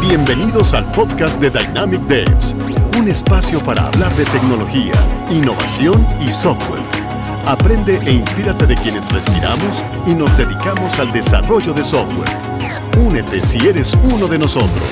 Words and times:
Bienvenidos 0.00 0.74
al 0.74 0.84
podcast 0.92 1.40
de 1.40 1.50
Dynamic 1.50 2.00
Devs, 2.02 2.54
un 2.98 3.08
espacio 3.08 3.62
para 3.62 3.86
hablar 3.86 4.14
de 4.16 4.24
tecnología, 4.24 4.94
innovación 5.30 6.06
y 6.20 6.30
software. 6.32 6.82
Aprende 7.46 7.98
e 8.04 8.12
inspírate 8.12 8.66
de 8.66 8.74
quienes 8.76 9.10
respiramos 9.10 9.84
y 10.06 10.14
nos 10.14 10.36
dedicamos 10.36 10.98
al 10.98 11.12
desarrollo 11.12 11.72
de 11.72 11.84
software. 11.84 12.28
Únete 12.98 13.40
si 13.40 13.58
eres 13.68 13.94
uno 14.02 14.26
de 14.26 14.38
nosotros. 14.38 14.90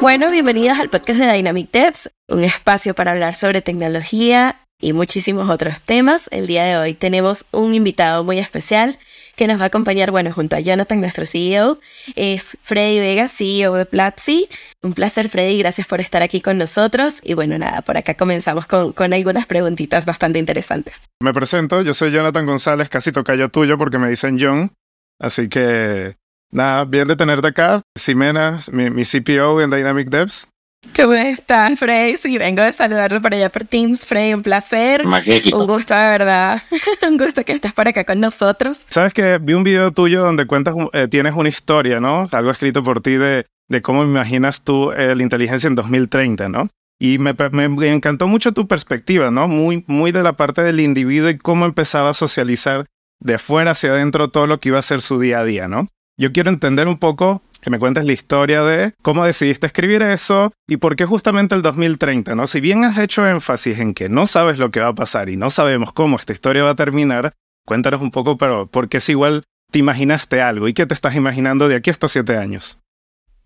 Bueno, 0.00 0.30
bienvenidos 0.30 0.78
al 0.78 0.90
podcast 0.90 1.18
de 1.18 1.32
Dynamic 1.32 1.70
Devs, 1.70 2.10
un 2.28 2.44
espacio 2.44 2.94
para 2.94 3.12
hablar 3.12 3.34
sobre 3.34 3.62
tecnología 3.62 4.60
y 4.80 4.92
muchísimos 4.92 5.48
otros 5.48 5.80
temas. 5.80 6.28
El 6.32 6.46
día 6.46 6.64
de 6.64 6.76
hoy 6.76 6.94
tenemos 6.94 7.46
un 7.52 7.74
invitado 7.74 8.24
muy 8.24 8.38
especial 8.38 8.98
que 9.36 9.46
nos 9.46 9.58
va 9.58 9.64
a 9.64 9.66
acompañar, 9.66 10.10
bueno, 10.10 10.32
junto 10.32 10.56
a 10.56 10.60
Jonathan, 10.60 11.00
nuestro 11.00 11.26
CEO, 11.26 11.78
es 12.16 12.56
Freddy 12.62 13.00
Vega, 13.00 13.28
CEO 13.28 13.74
de 13.74 13.86
Platzi. 13.86 14.48
Un 14.82 14.94
placer, 14.94 15.28
Freddy, 15.28 15.58
gracias 15.58 15.86
por 15.86 16.00
estar 16.00 16.22
aquí 16.22 16.40
con 16.40 16.58
nosotros. 16.58 17.20
Y 17.22 17.34
bueno, 17.34 17.58
nada, 17.58 17.82
por 17.82 17.96
acá 17.96 18.14
comenzamos 18.14 18.66
con, 18.66 19.12
algunas 19.12 19.46
preguntitas 19.46 20.06
bastante 20.06 20.38
interesantes. 20.38 21.02
Me 21.22 21.32
presento, 21.32 21.82
yo 21.82 21.94
soy 21.94 22.10
Jonathan 22.10 22.46
González, 22.46 22.88
casi 22.88 23.12
tocayo 23.12 23.48
tuyo 23.48 23.78
porque 23.78 23.98
me 23.98 24.08
dicen 24.08 24.38
John. 24.40 24.72
Así 25.20 25.48
que 25.48 26.16
nada, 26.50 26.84
bien 26.84 27.08
de 27.08 27.16
tenerte 27.16 27.48
acá. 27.48 27.82
Ximena, 27.96 28.58
mi, 28.72 28.90
mi 28.90 29.04
CPO 29.04 29.60
en 29.60 29.70
Dynamic 29.70 30.08
Devs. 30.08 30.48
¿Cómo 30.94 31.14
estás, 31.14 31.78
Frey? 31.78 32.16
Sí, 32.16 32.38
vengo 32.38 32.62
de 32.62 32.72
saludarlo 32.72 33.20
por 33.20 33.34
allá 33.34 33.50
por 33.50 33.64
Teams, 33.64 34.06
Frey, 34.06 34.34
un 34.34 34.42
placer. 34.42 35.04
Magnífico. 35.04 35.58
Un 35.58 35.66
gusto, 35.66 35.94
de 35.94 36.00
verdad. 36.00 36.62
un 37.08 37.16
gusto 37.16 37.44
que 37.44 37.52
estés 37.52 37.72
por 37.72 37.88
acá 37.88 38.04
con 38.04 38.20
nosotros. 38.20 38.82
Sabes 38.88 39.12
que 39.12 39.38
vi 39.38 39.54
un 39.54 39.64
video 39.64 39.90
tuyo 39.92 40.22
donde 40.22 40.46
cuentas, 40.46 40.74
eh, 40.92 41.08
tienes 41.08 41.34
una 41.34 41.48
historia, 41.48 42.00
¿no? 42.00 42.28
Algo 42.30 42.50
escrito 42.50 42.82
por 42.82 43.00
ti 43.00 43.12
de, 43.12 43.46
de 43.68 43.82
cómo 43.82 44.04
imaginas 44.04 44.62
tú 44.62 44.92
eh, 44.92 45.14
la 45.14 45.22
inteligencia 45.22 45.68
en 45.68 45.74
2030, 45.74 46.48
¿no? 46.48 46.68
Y 47.00 47.18
me, 47.18 47.34
me, 47.50 47.68
me, 47.68 47.92
encantó 47.92 48.28
mucho 48.28 48.52
tu 48.52 48.68
perspectiva, 48.68 49.30
¿no? 49.30 49.48
Muy, 49.48 49.84
muy 49.86 50.12
de 50.12 50.22
la 50.22 50.34
parte 50.34 50.62
del 50.62 50.80
individuo 50.80 51.28
y 51.28 51.38
cómo 51.38 51.66
empezaba 51.66 52.10
a 52.10 52.14
socializar 52.14 52.86
de 53.20 53.34
afuera 53.34 53.72
hacia 53.72 53.90
adentro 53.90 54.28
todo 54.28 54.46
lo 54.46 54.60
que 54.60 54.68
iba 54.68 54.78
a 54.78 54.82
ser 54.82 55.00
su 55.00 55.18
día 55.18 55.40
a 55.40 55.44
día, 55.44 55.66
¿no? 55.66 55.86
Yo 56.16 56.32
quiero 56.32 56.50
entender 56.50 56.86
un 56.86 56.98
poco 56.98 57.42
que 57.64 57.70
me 57.70 57.78
cuentes 57.78 58.04
la 58.04 58.12
historia 58.12 58.62
de 58.62 58.92
cómo 59.00 59.24
decidiste 59.24 59.66
escribir 59.66 60.02
eso 60.02 60.52
y 60.68 60.76
por 60.76 60.96
qué 60.96 61.06
justamente 61.06 61.54
el 61.54 61.62
2030, 61.62 62.34
¿no? 62.34 62.46
Si 62.46 62.60
bien 62.60 62.84
has 62.84 62.98
hecho 62.98 63.26
énfasis 63.26 63.78
en 63.80 63.94
que 63.94 64.10
no 64.10 64.26
sabes 64.26 64.58
lo 64.58 64.70
que 64.70 64.80
va 64.80 64.88
a 64.88 64.94
pasar 64.94 65.30
y 65.30 65.38
no 65.38 65.48
sabemos 65.48 65.92
cómo 65.94 66.16
esta 66.16 66.34
historia 66.34 66.62
va 66.62 66.70
a 66.70 66.76
terminar, 66.76 67.32
cuéntanos 67.64 68.02
un 68.02 68.10
poco, 68.10 68.36
pero 68.36 68.66
¿por 68.66 68.90
qué 68.90 68.98
es 68.98 69.08
igual 69.08 69.44
te 69.72 69.78
imaginaste 69.78 70.42
algo 70.42 70.68
y 70.68 70.74
qué 70.74 70.84
te 70.84 70.92
estás 70.92 71.16
imaginando 71.16 71.66
de 71.66 71.76
aquí 71.76 71.88
a 71.88 71.92
estos 71.92 72.12
siete 72.12 72.36
años? 72.36 72.78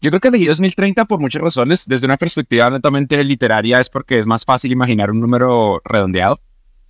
Yo 0.00 0.10
creo 0.10 0.20
que 0.20 0.28
elegí 0.28 0.46
2030 0.46 1.04
por 1.04 1.20
muchas 1.20 1.40
razones. 1.40 1.86
Desde 1.86 2.06
una 2.06 2.16
perspectiva 2.16 2.68
netamente 2.70 3.22
literaria 3.22 3.78
es 3.78 3.88
porque 3.88 4.18
es 4.18 4.26
más 4.26 4.44
fácil 4.44 4.72
imaginar 4.72 5.12
un 5.12 5.20
número 5.20 5.80
redondeado, 5.84 6.40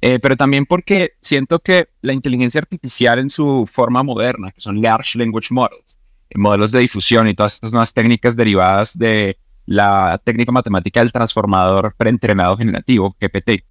eh, 0.00 0.18
pero 0.18 0.34
también 0.36 0.64
porque 0.64 1.12
siento 1.20 1.58
que 1.58 1.88
la 2.00 2.14
inteligencia 2.14 2.60
artificial 2.60 3.18
en 3.18 3.28
su 3.28 3.68
forma 3.70 4.02
moderna, 4.02 4.50
que 4.50 4.62
son 4.62 4.80
Large 4.80 5.18
Language 5.18 5.48
Models, 5.50 5.97
modelos 6.34 6.72
de 6.72 6.80
difusión 6.80 7.28
y 7.28 7.34
todas 7.34 7.54
estas 7.54 7.72
nuevas 7.72 7.92
técnicas 7.92 8.36
derivadas 8.36 8.96
de 8.96 9.38
la 9.66 10.20
técnica 10.24 10.52
matemática 10.52 11.00
del 11.00 11.12
transformador 11.12 11.94
preentrenado 11.96 12.56
generativo, 12.56 13.16
GPT, 13.20 13.64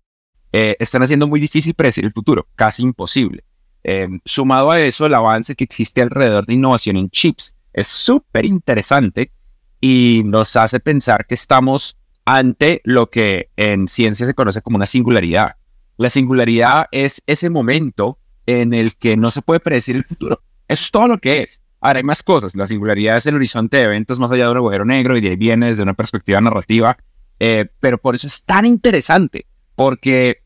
eh, 0.54 0.76
están 0.80 1.04
haciendo 1.04 1.28
muy 1.28 1.40
difícil 1.40 1.74
predecir 1.74 2.06
el 2.06 2.12
futuro, 2.12 2.48
casi 2.56 2.84
imposible. 2.84 3.44
Eh, 3.84 4.08
sumado 4.26 4.72
a 4.72 4.80
eso, 4.80 5.06
el 5.06 5.14
avance 5.14 5.56
que 5.56 5.64
existe 5.64 6.02
alrededor 6.02 6.46
de 6.46 6.54
innovación 6.54 6.98
en 6.98 7.10
chips 7.10 7.56
es 7.74 7.88
súper 7.88 8.46
interesante 8.46 9.32
y 9.80 10.24
nos 10.26 10.56
hace 10.56 10.80
pensar 10.80 11.26
que 11.26 11.36
estamos 11.36 12.00
ante 12.26 12.82
lo 12.84 13.10
que 13.10 13.50
en 13.56 13.88
ciencia 13.88 14.26
se 14.26 14.34
conoce 14.34 14.62
como 14.62 14.76
una 14.78 14.86
singularidad. 14.86 15.56
La 15.98 16.10
singularidad 16.10 16.88
es 16.92 17.24
ese 17.26 17.50
momento 17.50 18.20
en 18.46 18.74
el 18.74 18.96
que 18.98 19.18
no 19.18 19.32
se 19.32 19.42
puede 19.42 19.60
predecir 19.60 19.96
el 19.96 20.04
futuro. 20.04 20.42
Eso 20.68 20.84
es 20.84 20.92
todo 20.92 21.08
lo 21.08 21.18
que 21.20 21.44
es. 21.44 21.62
Ahora 21.80 21.98
hay 21.98 22.04
más 22.04 22.24
cosas. 22.24 22.56
La 22.56 22.66
singularidad 22.66 23.18
es 23.18 23.26
el 23.26 23.36
horizonte 23.36 23.78
de 23.78 23.84
eventos 23.84 24.20
más 24.20 24.32
allá 24.32 24.46
de 24.46 24.52
un 24.52 24.58
agujero 24.58 24.86
negro 24.86 25.18
y 25.18 25.22
de 25.22 25.30
ahí 25.30 25.36
viene 25.36 25.68
desde 25.68 25.84
una 25.84 25.94
perspectiva 25.94 26.42
narrativa. 26.42 26.98
Eh, 27.40 27.68
pero 27.80 28.00
por 28.00 28.16
eso 28.16 28.28
es 28.28 28.46
tan 28.46 28.66
interesante, 28.66 29.46
porque 29.76 30.44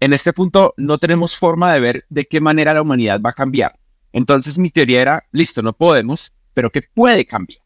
en 0.00 0.12
este 0.12 0.32
punto 0.32 0.74
no 0.76 0.98
tenemos 0.98 1.36
forma 1.36 1.72
de 1.72 1.80
ver 1.80 2.06
de 2.10 2.26
qué 2.26 2.40
manera 2.40 2.74
la 2.74 2.82
humanidad 2.82 3.20
va 3.24 3.30
a 3.30 3.34
cambiar. 3.34 3.78
Entonces 4.12 4.58
mi 4.58 4.70
teoría 4.70 5.02
era, 5.02 5.26
listo, 5.32 5.62
no 5.62 5.72
podemos, 5.72 6.32
pero 6.52 6.70
¿qué 6.70 6.82
puede 6.82 7.24
cambiar? 7.24 7.60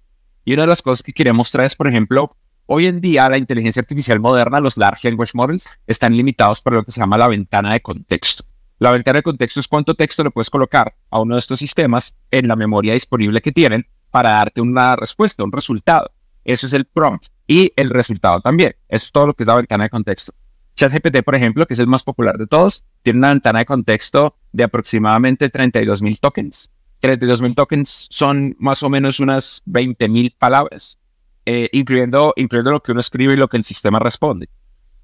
Y 0.44 0.54
una 0.54 0.62
de 0.62 0.69
las 0.69 0.82
cosas 0.82 1.03
que 1.03 1.12
quería 1.12 1.32
mostrar 1.32 1.66
es, 1.66 1.75
por 1.75 1.88
ejemplo, 1.88 2.37
hoy 2.66 2.87
en 2.87 3.00
día 3.00 3.28
la 3.28 3.38
inteligencia 3.38 3.81
artificial 3.81 4.20
moderna, 4.20 4.60
los 4.60 4.76
large 4.76 5.09
language 5.09 5.32
models, 5.34 5.69
están 5.87 6.16
limitados 6.16 6.60
por 6.60 6.72
lo 6.72 6.84
que 6.84 6.91
se 6.91 7.00
llama 7.00 7.19
la 7.19 7.28
ventana 7.28 7.72
de 7.72 7.81
contexto. 7.81 8.44
La 8.81 8.93
ventana 8.93 9.19
de 9.19 9.23
contexto 9.23 9.61
es 9.61 9.69
cuánto 9.69 9.95
texto 9.95 10.25
le 10.25 10.31
puedes 10.31 10.49
colocar 10.49 10.97
a 11.11 11.21
uno 11.21 11.35
de 11.35 11.39
estos 11.39 11.59
sistemas 11.59 12.17
en 12.31 12.49
la 12.49 12.57
memoria 12.57 12.95
disponible 12.95 13.43
que 13.43 13.53
tienen 13.53 13.87
para 14.11 14.31
darte 14.31 14.63
una 14.63 14.97
respuesta, 14.97 15.45
un 15.45 15.53
resultado. 15.53 16.11
Eso 16.45 16.65
es 16.65 16.73
el 16.73 16.87
prompt 16.87 17.27
y 17.47 17.75
el 17.77 17.91
resultado 17.91 18.41
también. 18.41 18.75
Eso 18.89 19.05
es 19.05 19.13
todo 19.13 19.27
lo 19.27 19.35
que 19.35 19.43
es 19.43 19.47
la 19.47 19.57
ventana 19.57 19.85
de 19.85 19.91
contexto. 19.91 20.33
ChatGPT, 20.77 21.23
por 21.23 21.35
ejemplo, 21.35 21.67
que 21.67 21.75
es 21.75 21.79
el 21.79 21.89
más 21.89 22.03
popular 22.03 22.39
de 22.39 22.47
todos, 22.47 22.87
tiene 23.03 23.19
una 23.19 23.29
ventana 23.29 23.59
de 23.59 23.67
contexto 23.67 24.39
de 24.51 24.65
aproximadamente 24.65 25.53
32.000 25.53 26.19
tokens. 26.19 26.71
32.000 27.03 27.55
tokens 27.55 28.07
son 28.09 28.57
más 28.59 28.83
o 28.83 28.89
menos 28.89 29.21
unas 29.21 29.62
20.000 29.67 30.37
palabras, 30.39 30.99
eh, 31.45 31.69
incluyendo, 31.73 32.33
incluyendo 32.35 32.71
lo 32.71 32.83
que 32.83 32.93
uno 32.93 33.01
escribe 33.01 33.35
y 33.35 33.37
lo 33.37 33.49
que 33.49 33.59
el 33.59 33.65
sistema 33.65 33.99
responde. 33.99 34.49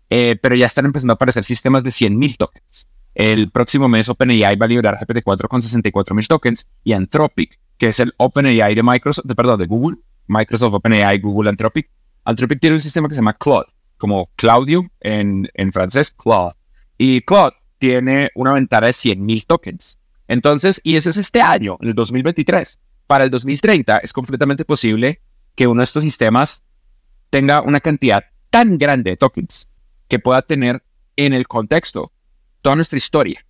Eh, 0.08 0.36
pero 0.40 0.54
ya 0.54 0.64
están 0.64 0.86
empezando 0.86 1.12
a 1.12 1.16
aparecer 1.16 1.44
sistemas 1.44 1.84
de 1.84 1.90
100.000 1.90 2.38
tokens. 2.38 2.88
El 3.16 3.50
próximo 3.50 3.88
mes 3.88 4.10
OpenAI 4.10 4.56
va 4.56 4.66
a 4.66 4.68
liberar 4.68 4.98
GPT-4 4.98 5.48
con 5.48 5.62
64 5.62 6.14
mil 6.14 6.28
tokens 6.28 6.68
y 6.84 6.92
Anthropic, 6.92 7.58
que 7.78 7.86
es 7.86 7.98
el 7.98 8.12
OpenAI 8.18 8.74
de 8.74 8.82
Microsoft, 8.82 9.24
de, 9.24 9.34
perdón, 9.34 9.58
de 9.58 9.64
Google, 9.64 9.96
Microsoft, 10.26 10.74
OpenAI, 10.74 11.18
Google, 11.20 11.48
Anthropic. 11.48 11.88
Anthropic 12.24 12.60
tiene 12.60 12.74
un 12.74 12.80
sistema 12.80 13.08
que 13.08 13.14
se 13.14 13.20
llama 13.20 13.32
Claude, 13.32 13.72
como 13.96 14.28
Claudio 14.36 14.84
en, 15.00 15.48
francés, 15.72 16.10
Claude. 16.10 16.52
Y 16.98 17.22
Claude 17.22 17.56
tiene 17.78 18.30
una 18.34 18.52
ventana 18.52 18.88
de 18.88 18.92
100 18.92 19.24
mil 19.24 19.46
tokens. 19.46 19.98
Entonces, 20.28 20.78
y 20.84 20.96
eso 20.96 21.08
es 21.08 21.16
este 21.16 21.40
año, 21.40 21.78
en 21.80 21.88
el 21.88 21.94
2023. 21.94 22.78
Para 23.06 23.24
el 23.24 23.30
2030 23.30 23.96
es 23.96 24.12
completamente 24.12 24.66
posible 24.66 25.22
que 25.54 25.66
uno 25.66 25.80
de 25.80 25.84
estos 25.84 26.02
sistemas 26.02 26.64
tenga 27.30 27.62
una 27.62 27.80
cantidad 27.80 28.24
tan 28.50 28.76
grande 28.76 29.12
de 29.12 29.16
tokens 29.16 29.70
que 30.06 30.18
pueda 30.18 30.42
tener 30.42 30.82
en 31.16 31.32
el 31.32 31.48
contexto 31.48 32.12
toda 32.66 32.74
nuestra 32.74 32.96
historia, 32.96 33.46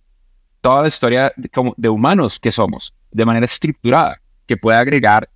toda 0.61 0.83
la 0.83 0.89
historia 0.89 1.33
de, 1.35 1.49
como, 1.49 1.73
de 1.75 1.89
humanos 1.89 2.37
que 2.37 2.51
somos, 2.51 2.93
de 3.09 3.25
manera 3.25 3.45
estructurada, 3.45 4.21
que 4.45 4.57
pueda 4.57 4.77
agregar 4.77 5.27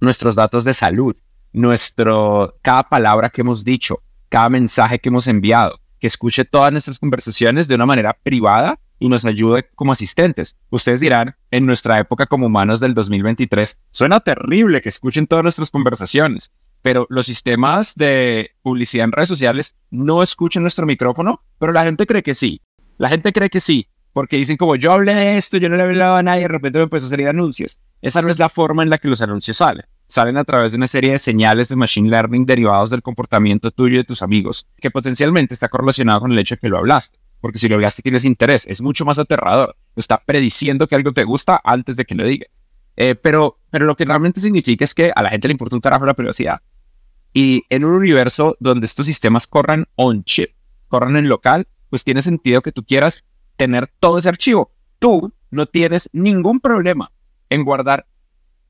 nuestros 0.00 0.36
datos 0.36 0.62
de 0.62 0.72
salud, 0.74 1.16
nuestro, 1.52 2.54
cada 2.62 2.84
palabra 2.84 3.28
que 3.28 3.40
hemos 3.40 3.64
dicho, 3.64 4.00
cada 4.28 4.48
mensaje 4.48 5.00
que 5.00 5.08
hemos 5.08 5.26
enviado, 5.26 5.80
que 5.98 6.06
escuche 6.06 6.44
todas 6.44 6.70
nuestras 6.70 7.00
conversaciones 7.00 7.66
de 7.66 7.74
una 7.74 7.84
manera 7.84 8.16
privada 8.22 8.78
y 9.00 9.08
nos 9.08 9.24
ayude 9.24 9.68
como 9.74 9.90
asistentes. 9.90 10.54
Ustedes 10.70 11.00
dirán, 11.00 11.34
en 11.50 11.66
nuestra 11.66 11.98
época 11.98 12.26
como 12.26 12.46
humanos 12.46 12.78
del 12.78 12.94
2023, 12.94 13.80
suena 13.90 14.20
terrible 14.20 14.80
que 14.80 14.88
escuchen 14.88 15.26
todas 15.26 15.42
nuestras 15.42 15.72
conversaciones, 15.72 16.52
pero 16.80 17.08
los 17.10 17.26
sistemas 17.26 17.96
de 17.96 18.52
publicidad 18.62 19.06
en 19.06 19.12
redes 19.12 19.28
sociales 19.28 19.74
no 19.90 20.22
escuchan 20.22 20.62
nuestro 20.62 20.86
micrófono, 20.86 21.42
pero 21.58 21.72
la 21.72 21.82
gente 21.82 22.06
cree 22.06 22.22
que 22.22 22.34
sí. 22.34 22.60
La 23.00 23.08
gente 23.08 23.32
cree 23.32 23.48
que 23.48 23.60
sí, 23.60 23.88
porque 24.12 24.36
dicen 24.36 24.58
como 24.58 24.76
yo 24.76 24.92
hablé 24.92 25.14
de 25.14 25.38
esto, 25.38 25.56
yo 25.56 25.70
no 25.70 25.76
le 25.76 25.84
he 25.84 25.86
hablado 25.86 26.16
a 26.16 26.22
nadie, 26.22 26.42
de 26.42 26.48
repente 26.48 26.78
me 26.78 26.82
empezó 26.82 27.06
a 27.06 27.08
salir 27.08 27.28
anuncios. 27.28 27.80
Esa 28.02 28.20
no 28.20 28.28
es 28.28 28.38
la 28.38 28.50
forma 28.50 28.82
en 28.82 28.90
la 28.90 28.98
que 28.98 29.08
los 29.08 29.22
anuncios 29.22 29.56
salen. 29.56 29.86
Salen 30.06 30.36
a 30.36 30.44
través 30.44 30.72
de 30.72 30.76
una 30.76 30.86
serie 30.86 31.12
de 31.12 31.18
señales 31.18 31.70
de 31.70 31.76
machine 31.76 32.10
learning 32.10 32.44
derivados 32.44 32.90
del 32.90 33.00
comportamiento 33.00 33.70
tuyo 33.70 33.94
y 33.94 33.98
de 34.00 34.04
tus 34.04 34.20
amigos, 34.20 34.66
que 34.82 34.90
potencialmente 34.90 35.54
está 35.54 35.70
correlacionado 35.70 36.20
con 36.20 36.32
el 36.32 36.38
hecho 36.38 36.56
de 36.56 36.58
que 36.58 36.68
lo 36.68 36.76
hablaste. 36.76 37.18
Porque 37.40 37.56
si 37.56 37.70
lo 37.70 37.76
hablaste 37.76 38.02
tienes 38.02 38.26
interés, 38.26 38.66
es 38.66 38.82
mucho 38.82 39.06
más 39.06 39.18
aterrador. 39.18 39.74
Está 39.96 40.22
prediciendo 40.22 40.86
que 40.86 40.94
algo 40.94 41.14
te 41.14 41.24
gusta 41.24 41.58
antes 41.64 41.96
de 41.96 42.04
que 42.04 42.14
lo 42.14 42.26
digas. 42.26 42.62
Eh, 42.96 43.14
pero, 43.14 43.60
pero 43.70 43.86
lo 43.86 43.96
que 43.96 44.04
realmente 44.04 44.42
significa 44.42 44.84
es 44.84 44.92
que 44.92 45.10
a 45.16 45.22
la 45.22 45.30
gente 45.30 45.48
le 45.48 45.52
importa 45.52 45.74
un 45.74 45.80
carajo 45.80 46.04
la 46.04 46.12
privacidad. 46.12 46.60
Y 47.32 47.62
en 47.70 47.86
un 47.86 47.94
universo 47.94 48.58
donde 48.60 48.84
estos 48.84 49.06
sistemas 49.06 49.46
corran 49.46 49.86
on 49.94 50.22
chip, 50.24 50.50
corran 50.88 51.16
en 51.16 51.26
local, 51.26 51.66
pues 51.90 52.04
tiene 52.04 52.22
sentido 52.22 52.62
que 52.62 52.72
tú 52.72 52.84
quieras 52.84 53.24
tener 53.56 53.90
todo 54.00 54.18
ese 54.18 54.28
archivo. 54.28 54.72
Tú 54.98 55.32
no 55.50 55.66
tienes 55.66 56.08
ningún 56.12 56.60
problema 56.60 57.12
en 57.50 57.64
guardar 57.64 58.06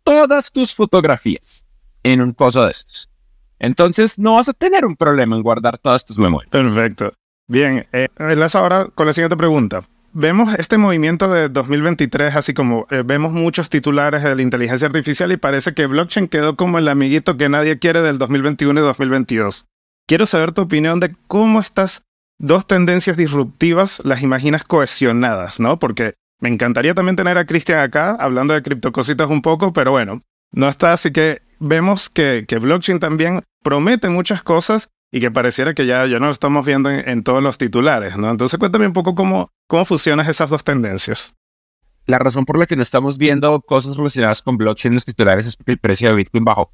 todas 0.03 0.51
tus 0.51 0.75
fotografías 0.75 1.67
en 2.03 2.21
un 2.21 2.33
coso 2.33 2.65
de 2.65 2.71
estos. 2.71 3.11
Entonces 3.59 4.19
no 4.19 4.35
vas 4.35 4.49
a 4.49 4.55
tener 4.55 4.85
un 4.85 4.97
problema 4.97 5.37
en 5.37 5.43
guardar 5.43 5.79
todas 5.79 6.05
tus 6.05 6.19
memorias. 6.19 6.51
Perfecto. 6.51 7.13
Bien, 7.47 7.87
eh, 7.93 8.09
ahora 8.55 8.87
con 8.95 9.07
la 9.07 9.13
siguiente 9.13 9.37
pregunta. 9.37 9.83
vemos 10.13 10.55
este 10.59 10.79
movimiento 10.79 11.29
de 11.29 11.49
2023, 11.49 12.35
así 12.35 12.55
como 12.55 12.87
eh, 12.91 13.03
vemos 13.05 13.33
muchos 13.33 13.69
titulares 13.69 14.23
de 14.23 14.35
la 14.35 14.43
inteligencia 14.43 14.87
artificial 14.87 15.31
y 15.31 15.37
parece 15.37 15.75
que 15.75 15.87
blockchain 15.87 16.29
quedó 16.29 16.57
como 16.57 16.79
el 16.79 16.89
amiguito 16.89 17.37
que 17.37 17.49
nadie 17.49 17.79
quiere 17.79 18.03
del 18.03 18.19
2021 18.19 18.81
y 18.81 18.83
2022. 18.83 19.67
Quiero 20.07 20.27
saber 20.27 20.53
tu 20.53 20.63
opinión 20.63 20.99
de 21.01 21.15
cómo 21.29 21.61
estas 21.61 22.03
dos 22.41 22.67
tendencias 22.67 23.17
disruptivas 23.17 24.01
las 24.03 24.23
imaginas 24.23 24.65
cohesionadas, 24.65 25.61
¿no? 25.61 25.79
Porque 25.79 26.15
me 26.41 26.49
encantaría 26.49 26.95
también 26.95 27.15
tener 27.15 27.37
a 27.37 27.45
Cristian 27.45 27.81
acá 27.81 28.17
hablando 28.19 28.55
de 28.55 28.63
criptocositas 28.63 29.29
un 29.29 29.43
poco, 29.43 29.73
pero 29.75 29.93
bueno, 29.93 30.23
no 30.51 30.69
está, 30.69 30.95
así 30.95 31.13
que 31.13 31.43
vemos 31.61 32.09
que, 32.09 32.47
que 32.49 32.59
blockchain 32.59 32.99
también 32.99 33.43
promete 33.63 34.09
muchas 34.09 34.43
cosas 34.43 34.89
y 35.13 35.21
que 35.21 35.31
pareciera 35.31 35.75
que 35.75 35.85
ya, 35.85 36.07
ya 36.07 36.19
no 36.19 36.27
lo 36.27 36.33
estamos 36.33 36.65
viendo 36.65 36.91
en, 36.91 37.23
todos 37.23 37.43
los 37.43 37.59
titulares, 37.59 38.17
¿no? 38.17 38.31
Entonces 38.31 38.59
cuéntame 38.59 38.87
un 38.87 38.95
poco 38.95 39.15
cómo, 39.15 39.51
cómo 39.67 39.85
fusionas 39.85 40.27
esas 40.27 40.49
dos 40.49 40.65
tendencias. 40.65 41.35
La 42.07 42.19
razón 42.19 42.47
por 42.47 42.59
la 42.59 42.65
que 42.65 42.75
no 42.75 42.83
estamos 42.83 43.19
viendo 43.19 43.61
cosas 43.61 43.99
relacionadas 43.99 44.41
con 44.41 44.57
blockchain 44.57 44.93
en 44.93 44.97
los 44.97 45.05
titulares 45.05 45.47
es 45.47 45.57
porque 45.57 45.73
el 45.73 45.79
precio 45.79 46.09
de 46.09 46.15
Bitcoin 46.15 46.45
bajó 46.45 46.73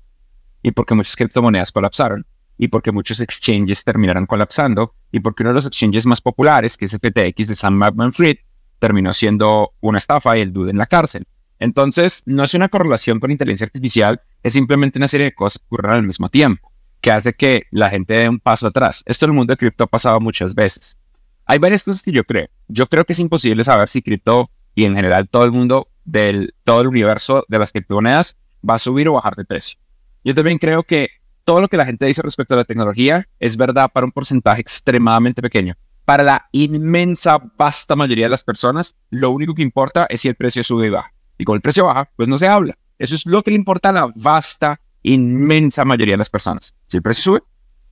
y 0.63 0.71
porque 0.71 0.95
muchas 0.95 1.17
criptomonedas 1.17 1.73
colapsaron 1.73 2.25
y 2.59 2.69
porque 2.69 2.93
muchos 2.93 3.21
exchanges 3.21 3.85
terminaron 3.85 4.27
colapsando 4.27 4.95
y 5.13 5.21
porque 5.21 5.43
uno 5.43 5.51
de 5.51 5.55
los 5.55 5.67
exchanges 5.67 6.07
más 6.07 6.21
populares, 6.21 6.77
que 6.77 6.87
es 6.87 6.99
PTX 6.99 7.49
de 7.49 7.55
Sam 7.55 7.79
Bankman-Fried, 7.79 8.39
terminó 8.79 9.13
siendo 9.13 9.73
una 9.81 9.99
estafa 9.99 10.37
y 10.37 10.41
el 10.41 10.53
dude 10.53 10.71
en 10.71 10.79
la 10.79 10.87
cárcel. 10.87 11.27
Entonces, 11.59 12.23
no 12.27 12.45
es 12.45 12.55
una 12.55 12.69
correlación 12.69 13.19
con 13.21 13.31
inteligencia 13.31 13.65
artificial, 13.65 14.21
es 14.43 14.53
simplemente 14.53 14.99
una 14.99 15.09
serie 15.09 15.27
de 15.27 15.35
cosas 15.35 15.59
que 15.59 15.67
ocurren 15.67 15.93
al 15.93 16.03
mismo 16.03 16.29
tiempo 16.29 16.73
que 17.01 17.11
hace 17.11 17.35
que 17.35 17.67
la 17.71 17.89
gente 17.89 18.15
dé 18.15 18.29
un 18.29 18.41
paso 18.41 18.67
atrás. 18.67 19.03
Esto 19.07 19.27
en 19.27 19.31
el 19.31 19.37
mundo 19.37 19.53
de 19.53 19.57
cripto 19.57 19.85
ha 19.85 19.87
pasado 19.87 20.21
muchas 20.21 20.55
veces. 20.55 20.99
Hay 21.45 21.59
varias 21.59 21.85
cosas 21.85 22.03
que 22.03 22.11
yo 22.11 22.25
creo. 22.25 22.49
Yo 22.67 22.87
creo 22.89 23.05
que 23.05 23.13
es 23.13 23.21
imposible 23.21 23.63
saber 23.63 23.89
si 23.89 24.03
cripto 24.03 24.51
y 24.75 24.85
en 24.85 24.97
general 24.97 25.29
todo 25.29 25.45
el 25.45 25.53
mundo 25.53 25.89
del 26.05 26.55
todo 26.65 26.81
el 26.81 26.89
universo 26.89 27.45
de 27.49 27.59
las 27.59 27.71
criptomonedas 27.71 28.37
va 28.69 28.75
a 28.75 28.79
subir 28.79 29.09
o 29.09 29.13
bajar 29.13 29.37
de 29.37 29.45
precio. 29.45 29.79
Yo 30.25 30.35
también 30.35 30.59
creo 30.59 30.83
que 30.83 31.11
todo 31.47 31.61
lo 31.61 31.69
que 31.69 31.77
la 31.77 31.87
gente 31.87 32.05
dice 32.07 32.23
respecto 32.23 32.55
a 32.55 32.57
la 32.57 32.65
tecnología 32.65 33.29
es 33.39 33.57
verdad 33.57 33.89
para 33.95 34.05
un 34.05 34.11
porcentaje 34.11 34.61
extremadamente 34.61 35.41
pequeño. 35.41 35.77
Para 36.05 36.25
la 36.25 36.49
inmensa, 36.51 37.39
vasta 37.57 37.95
mayoría 37.95 38.27
de 38.27 38.31
las 38.31 38.43
personas, 38.43 38.97
lo 39.11 39.31
único 39.31 39.55
que 39.55 39.63
importa 39.63 40.07
es 40.11 40.23
si 40.23 40.29
el 40.29 40.35
precio 40.35 40.65
sube 40.65 40.89
y 40.89 40.91
baja. 40.91 41.15
Y 41.39 41.45
con 41.45 41.55
el 41.55 41.63
precio 41.63 41.85
baja, 41.87 42.11
pues 42.17 42.29
no 42.29 42.37
se 42.37 42.49
habla. 42.49 42.77
Eso 42.99 43.15
es 43.15 43.27
lo 43.27 43.45
que 43.45 43.53
le 43.53 43.57
importa 43.57 43.91
a 43.91 43.93
la 43.93 44.13
vasta 44.17 44.81
inmensa 45.03 45.85
mayoría 45.85 46.15
de 46.15 46.19
las 46.19 46.31
personas. 46.31 46.75
Si 46.89 46.97
el 46.97 47.03
precio 47.05 47.23
sube 47.23 47.43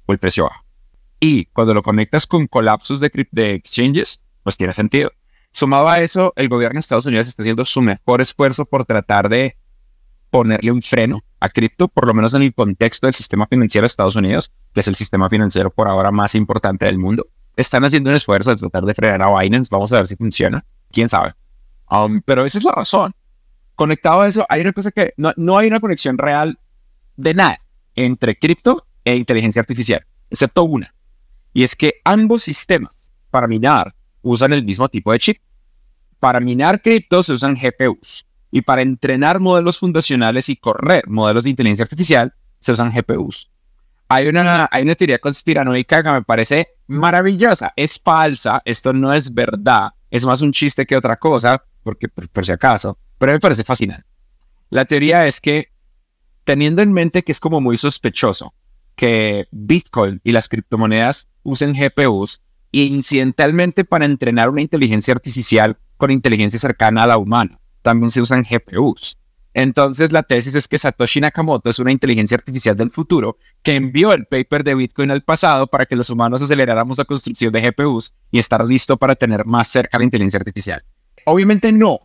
o 0.06 0.12
el 0.12 0.18
precio 0.18 0.44
baja. 0.44 0.64
Y 1.20 1.44
cuando 1.46 1.74
lo 1.74 1.82
conectas 1.82 2.26
con 2.26 2.48
colapsos 2.48 2.98
de, 2.98 3.28
de 3.30 3.54
exchanges, 3.54 4.24
pues 4.42 4.56
tiene 4.56 4.72
sentido. 4.72 5.12
Sumado 5.52 5.88
a 5.88 6.00
eso, 6.00 6.32
el 6.34 6.48
gobierno 6.48 6.74
de 6.74 6.80
Estados 6.80 7.06
Unidos 7.06 7.28
está 7.28 7.44
haciendo 7.44 7.64
su 7.64 7.80
mejor 7.82 8.20
esfuerzo 8.20 8.64
por 8.64 8.84
tratar 8.84 9.28
de 9.28 9.56
ponerle 10.34 10.72
un 10.72 10.82
freno 10.82 11.22
a 11.38 11.48
cripto, 11.48 11.86
por 11.86 12.08
lo 12.08 12.12
menos 12.12 12.34
en 12.34 12.42
el 12.42 12.52
contexto 12.52 13.06
del 13.06 13.14
sistema 13.14 13.46
financiero 13.46 13.84
de 13.84 13.86
Estados 13.86 14.16
Unidos, 14.16 14.50
que 14.72 14.80
es 14.80 14.88
el 14.88 14.96
sistema 14.96 15.30
financiero 15.30 15.70
por 15.70 15.86
ahora 15.86 16.10
más 16.10 16.34
importante 16.34 16.86
del 16.86 16.98
mundo. 16.98 17.28
Están 17.54 17.84
haciendo 17.84 18.10
un 18.10 18.16
esfuerzo 18.16 18.50
de 18.50 18.56
tratar 18.56 18.84
de 18.84 18.94
frenar 18.94 19.22
a 19.22 19.38
Binance. 19.38 19.68
Vamos 19.70 19.92
a 19.92 19.98
ver 19.98 20.08
si 20.08 20.16
funciona. 20.16 20.64
Quién 20.90 21.08
sabe. 21.08 21.34
Um, 21.88 22.20
pero 22.20 22.44
esa 22.44 22.58
es 22.58 22.64
la 22.64 22.72
razón. 22.72 23.14
Conectado 23.76 24.22
a 24.22 24.26
eso, 24.26 24.44
hay 24.48 24.62
una 24.62 24.72
cosa 24.72 24.90
que 24.90 25.14
no, 25.16 25.32
no 25.36 25.56
hay 25.56 25.68
una 25.68 25.78
conexión 25.78 26.18
real 26.18 26.58
de 27.14 27.32
nada 27.32 27.60
entre 27.94 28.36
cripto 28.36 28.88
e 29.04 29.14
inteligencia 29.14 29.60
artificial, 29.60 30.04
excepto 30.30 30.64
una. 30.64 30.96
Y 31.52 31.62
es 31.62 31.76
que 31.76 32.00
ambos 32.02 32.42
sistemas 32.42 33.12
para 33.30 33.46
minar 33.46 33.94
usan 34.20 34.52
el 34.52 34.64
mismo 34.64 34.88
tipo 34.88 35.12
de 35.12 35.20
chip. 35.20 35.36
Para 36.18 36.40
minar 36.40 36.82
cripto 36.82 37.22
se 37.22 37.34
usan 37.34 37.54
GPUs 37.54 38.26
y 38.54 38.62
para 38.62 38.82
entrenar 38.82 39.40
modelos 39.40 39.80
fundacionales 39.80 40.48
y 40.48 40.54
correr 40.54 41.08
modelos 41.08 41.42
de 41.42 41.50
inteligencia 41.50 41.82
artificial 41.82 42.34
se 42.60 42.70
usan 42.70 42.92
GPUs. 42.92 43.50
Hay 44.08 44.28
una, 44.28 44.68
hay 44.70 44.84
una 44.84 44.94
teoría 44.94 45.18
conspiranoica 45.18 46.04
que 46.04 46.10
me 46.12 46.22
parece 46.22 46.68
maravillosa. 46.86 47.72
Es 47.74 47.98
falsa, 47.98 48.62
esto 48.64 48.92
no 48.92 49.12
es 49.12 49.34
verdad, 49.34 49.88
es 50.08 50.24
más 50.24 50.40
un 50.40 50.52
chiste 50.52 50.86
que 50.86 50.96
otra 50.96 51.16
cosa, 51.16 51.64
porque 51.82 52.08
por 52.08 52.46
si 52.46 52.52
acaso, 52.52 52.96
pero 53.18 53.32
me 53.32 53.40
parece 53.40 53.64
fascinante. 53.64 54.06
La 54.70 54.84
teoría 54.84 55.26
es 55.26 55.40
que 55.40 55.72
teniendo 56.44 56.80
en 56.80 56.92
mente 56.92 57.24
que 57.24 57.32
es 57.32 57.40
como 57.40 57.60
muy 57.60 57.76
sospechoso 57.76 58.54
que 58.94 59.48
Bitcoin 59.50 60.20
y 60.22 60.30
las 60.30 60.48
criptomonedas 60.48 61.28
usen 61.42 61.74
GPUs 61.74 62.40
incidentalmente 62.70 63.84
para 63.84 64.04
entrenar 64.04 64.48
una 64.48 64.62
inteligencia 64.62 65.12
artificial 65.12 65.76
con 65.96 66.12
inteligencia 66.12 66.60
cercana 66.60 67.02
a 67.02 67.08
la 67.08 67.18
humana, 67.18 67.58
también 67.84 68.10
se 68.10 68.22
usan 68.22 68.42
GPUs. 68.42 69.18
Entonces 69.52 70.10
la 70.10 70.24
tesis 70.24 70.56
es 70.56 70.66
que 70.66 70.78
Satoshi 70.78 71.20
Nakamoto 71.20 71.70
es 71.70 71.78
una 71.78 71.92
inteligencia 71.92 72.34
artificial 72.34 72.76
del 72.76 72.90
futuro 72.90 73.36
que 73.62 73.76
envió 73.76 74.12
el 74.12 74.26
paper 74.26 74.64
de 74.64 74.74
Bitcoin 74.74 75.12
al 75.12 75.22
pasado 75.22 75.68
para 75.68 75.86
que 75.86 75.94
los 75.94 76.10
humanos 76.10 76.42
aceleráramos 76.42 76.98
la 76.98 77.04
construcción 77.04 77.52
de 77.52 77.60
GPUs 77.60 78.12
y 78.32 78.40
estar 78.40 78.64
listo 78.64 78.96
para 78.96 79.14
tener 79.14 79.44
más 79.44 79.68
cerca 79.68 79.98
la 79.98 80.04
inteligencia 80.04 80.38
artificial. 80.38 80.82
Obviamente 81.26 81.70
no, 81.70 82.00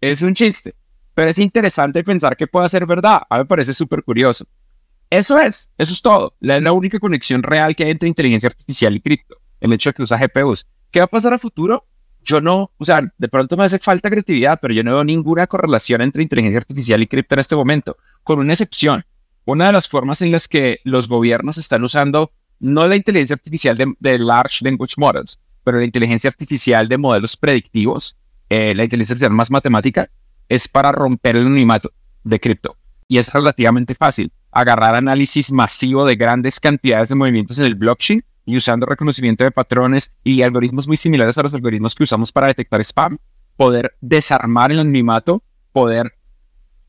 es 0.00 0.22
un 0.22 0.34
chiste. 0.34 0.74
Pero 1.14 1.30
es 1.30 1.38
interesante 1.38 2.04
pensar 2.04 2.36
que 2.36 2.46
puede 2.46 2.68
ser 2.68 2.84
verdad. 2.84 3.22
A 3.30 3.36
mí 3.36 3.40
me 3.40 3.46
parece 3.46 3.72
súper 3.72 4.04
curioso. 4.04 4.46
Eso 5.08 5.38
es, 5.38 5.72
eso 5.78 5.92
es 5.94 6.02
todo. 6.02 6.36
La, 6.40 6.60
la 6.60 6.72
única 6.72 6.98
conexión 7.00 7.42
real 7.42 7.74
que 7.74 7.84
hay 7.84 7.90
entre 7.90 8.08
inteligencia 8.08 8.48
artificial 8.48 8.94
y 8.94 9.00
cripto. 9.00 9.36
El 9.60 9.72
hecho 9.72 9.88
de 9.88 9.94
que 9.94 10.02
usa 10.02 10.18
GPUs. 10.18 10.66
¿Qué 10.90 11.00
va 11.00 11.06
a 11.06 11.08
pasar 11.08 11.32
a 11.32 11.38
futuro? 11.38 11.86
Yo 12.26 12.40
no, 12.40 12.72
o 12.76 12.84
sea, 12.84 13.00
de 13.16 13.28
pronto 13.28 13.56
me 13.56 13.64
hace 13.64 13.78
falta 13.78 14.10
creatividad, 14.10 14.58
pero 14.60 14.74
yo 14.74 14.82
no 14.82 14.94
veo 14.94 15.04
ninguna 15.04 15.46
correlación 15.46 16.02
entre 16.02 16.24
inteligencia 16.24 16.58
artificial 16.58 17.00
y 17.00 17.06
cripto 17.06 17.36
en 17.36 17.38
este 17.38 17.54
momento, 17.54 17.96
con 18.24 18.40
una 18.40 18.52
excepción. 18.52 19.04
Una 19.44 19.68
de 19.68 19.72
las 19.72 19.86
formas 19.86 20.20
en 20.22 20.32
las 20.32 20.48
que 20.48 20.80
los 20.82 21.08
gobiernos 21.08 21.56
están 21.56 21.84
usando 21.84 22.32
no 22.58 22.88
la 22.88 22.96
inteligencia 22.96 23.34
artificial 23.34 23.76
de, 24.00 24.18
Large 24.18 24.64
Language 24.64 24.94
Models, 24.96 25.38
pero 25.62 25.78
la 25.78 25.84
inteligencia 25.84 26.28
artificial 26.28 26.88
de 26.88 26.98
modelos 26.98 27.36
predictivos, 27.36 28.16
eh, 28.48 28.74
la 28.74 28.82
inteligencia 28.82 29.12
artificial 29.12 29.32
más 29.32 29.52
matemática, 29.52 30.10
es 30.48 30.66
para 30.66 30.90
romper 30.90 31.36
el 31.36 31.46
anonimato 31.46 31.92
de 32.24 32.40
cripto. 32.40 32.76
Y 33.06 33.18
es 33.18 33.32
relativamente 33.32 33.94
fácil. 33.94 34.32
Agarrar 34.50 34.96
análisis 34.96 35.52
masivo 35.52 36.04
de 36.04 36.16
grandes 36.16 36.58
cantidades 36.58 37.08
de 37.08 37.14
movimientos 37.14 37.60
en 37.60 37.66
el 37.66 37.76
blockchain 37.76 38.24
y 38.46 38.56
usando 38.56 38.86
reconocimiento 38.86 39.44
de 39.44 39.50
patrones 39.50 40.14
y 40.24 40.40
algoritmos 40.40 40.88
muy 40.88 40.96
similares 40.96 41.36
a 41.36 41.42
los 41.42 41.52
algoritmos 41.52 41.94
que 41.94 42.04
usamos 42.04 42.32
para 42.32 42.46
detectar 42.46 42.80
spam, 42.80 43.18
poder 43.56 43.96
desarmar 44.00 44.72
el 44.72 44.78
anonimato, 44.78 45.42
poder 45.72 46.14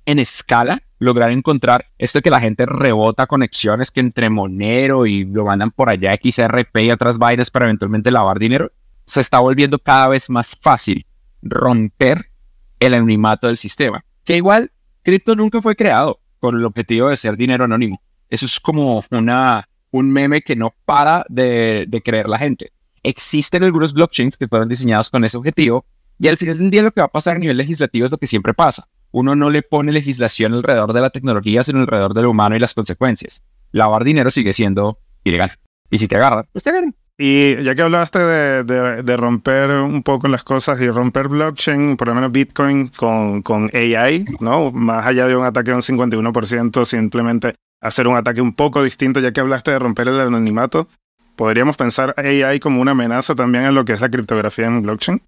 en 0.06 0.20
escala 0.20 0.84
lograr 1.00 1.32
encontrar 1.32 1.86
esto 1.98 2.22
que 2.22 2.30
la 2.30 2.40
gente 2.40 2.66
rebota 2.66 3.28
conexiones 3.28 3.92
que 3.92 4.00
entre 4.00 4.30
Monero 4.30 5.06
y 5.06 5.26
lo 5.26 5.46
mandan 5.46 5.72
por 5.72 5.90
allá 5.90 6.16
XRP 6.16 6.78
y 6.78 6.92
otras 6.92 7.18
vainas 7.18 7.50
para 7.52 7.66
eventualmente 7.66 8.12
lavar 8.12 8.40
dinero, 8.40 8.72
se 9.06 9.22
está 9.22 9.40
volviendo 9.40 9.80
cada 9.80 10.08
vez 10.08 10.30
más 10.30 10.58
fácil 10.60 11.06
romper 11.42 12.32
el 12.80 12.94
anonimato 12.94 13.48
del 13.48 13.58
sistema. 13.58 14.04
Que 14.24 14.38
igual, 14.38 14.72
cripto 15.04 15.36
nunca 15.36 15.62
fue 15.62 15.76
creado 15.76 16.20
con 16.40 16.56
el 16.56 16.66
objetivo 16.66 17.10
de 17.10 17.16
ser 17.16 17.38
dinero 17.38 17.66
anónimo. 17.66 18.02
Eso 18.30 18.46
es 18.46 18.60
como 18.60 19.04
una, 19.12 19.68
un 19.92 20.12
meme 20.12 20.42
que 20.42 20.56
no 20.56 20.74
para 20.86 21.26
de, 21.30 21.86
de 21.88 22.02
creer 22.02 22.30
la 22.30 22.38
gente. 22.38 22.72
Existen 23.04 23.64
algunos 23.64 23.94
blockchains 23.94 24.38
que 24.38 24.48
fueron 24.48 24.68
diseñados 24.68 25.10
con 25.10 25.24
ese 25.24 25.38
objetivo 25.38 25.86
y 26.20 26.28
al 26.28 26.38
final 26.38 26.58
del 26.58 26.72
día 26.72 26.82
lo 26.82 26.92
que 26.92 27.02
va 27.02 27.06
a 27.06 27.12
pasar 27.12 27.36
a 27.36 27.40
nivel 27.40 27.58
legislativo 27.58 28.06
es 28.06 28.12
lo 28.12 28.18
que 28.18 28.28
siempre 28.28 28.54
pasa. 28.54 28.88
Uno 29.12 29.36
no 29.36 29.50
le 29.50 29.62
pone 29.62 29.92
legislación 29.92 30.54
alrededor 30.54 30.94
de 30.94 31.02
la 31.02 31.10
tecnología, 31.10 31.64
sino 31.64 31.80
alrededor 31.80 32.14
de 32.14 32.24
lo 32.24 32.32
humano 32.32 32.56
y 32.56 32.60
las 32.60 32.74
consecuencias. 32.74 33.44
Lavar 33.72 34.04
dinero 34.04 34.32
sigue 34.32 34.54
siendo 34.54 35.00
ilegal. 35.24 35.52
Y 35.90 35.98
si 35.98 36.08
te 36.08 36.16
agarran, 36.16 36.46
pues 36.52 36.64
te 36.64 36.72
agarran. 36.72 36.96
Y 37.20 37.64
ya 37.64 37.74
que 37.74 37.82
hablaste 37.82 38.20
de, 38.20 38.64
de, 39.02 39.18
romper 39.18 39.72
un 39.72 40.04
poco 40.04 40.28
las 40.28 40.44
cosas 40.44 40.80
y 40.82 40.88
romper 40.88 41.30
blockchain, 41.30 41.98
por 41.98 42.10
lo 42.10 42.16
menos 42.16 42.32
Bitcoin 42.32 42.90
con, 42.90 43.42
con 43.42 43.72
AI, 43.74 44.26
¿no? 44.40 44.72
Más 44.72 45.04
allá 45.04 45.26
de 45.26 45.36
un 45.36 45.44
ataque 45.44 45.72
de 45.72 45.78
un 45.78 45.82
51%, 45.82 46.86
simplemente 46.86 47.56
hacer 47.82 48.08
un 48.08 48.18
ataque 48.18 48.42
un 48.42 48.54
poco 48.54 48.84
distinto, 48.84 49.20
ya 49.20 49.32
que 49.32 49.40
hablaste 49.40 49.72
de 49.72 49.80
romper 49.80 50.08
el 50.08 50.20
anonimato, 50.20 50.88
¿podríamos 51.36 51.78
pensar 51.78 52.14
AI 52.18 52.60
como 52.60 52.82
una 52.82 52.92
amenaza 52.92 53.36
también 53.36 53.66
en 53.66 53.76
lo 53.76 53.86
que 53.86 53.94
es 53.94 54.02
la 54.02 54.10
criptografía 54.10 54.68
en 54.68 54.82
blockchain? 54.82 55.22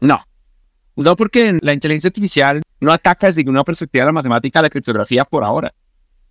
No. 0.00 0.22
No, 0.96 1.16
porque 1.16 1.58
la 1.62 1.72
inteligencia 1.72 2.08
artificial 2.08 2.62
no 2.80 2.92
ataca 2.92 3.26
desde 3.28 3.42
ninguna 3.42 3.64
perspectiva 3.64 4.04
de 4.04 4.06
la 4.06 4.12
matemática 4.12 4.58
a 4.58 4.62
la 4.62 4.70
criptografía 4.70 5.24
por 5.24 5.44
ahora. 5.44 5.72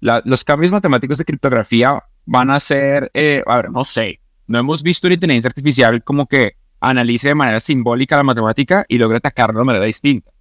los 0.01 0.43
cambios 0.43 0.71
matemáticos 0.71 1.17
de 1.17 1.25
criptografía 1.25 2.03
van 2.25 2.49
a 2.49 2.59
ser, 2.59 3.09
eh, 3.13 3.43
a 3.45 3.55
ver, 3.57 3.71
no 3.71 3.83
sé, 3.83 4.19
no 4.47 4.59
hemos 4.59 4.83
visto 4.83 5.07
una 5.07 5.13
inteligencia 5.13 5.47
artificial 5.47 6.03
como 6.03 6.27
que 6.27 6.55
analice 6.79 7.29
de 7.29 7.35
manera 7.35 7.59
simbólica 7.59 8.17
la 8.17 8.23
matemática 8.23 8.85
y 8.87 8.97
logre 8.97 9.17
atacarla 9.17 9.59
de 9.59 9.65
manera 9.65 9.85
distinta. 9.85 10.31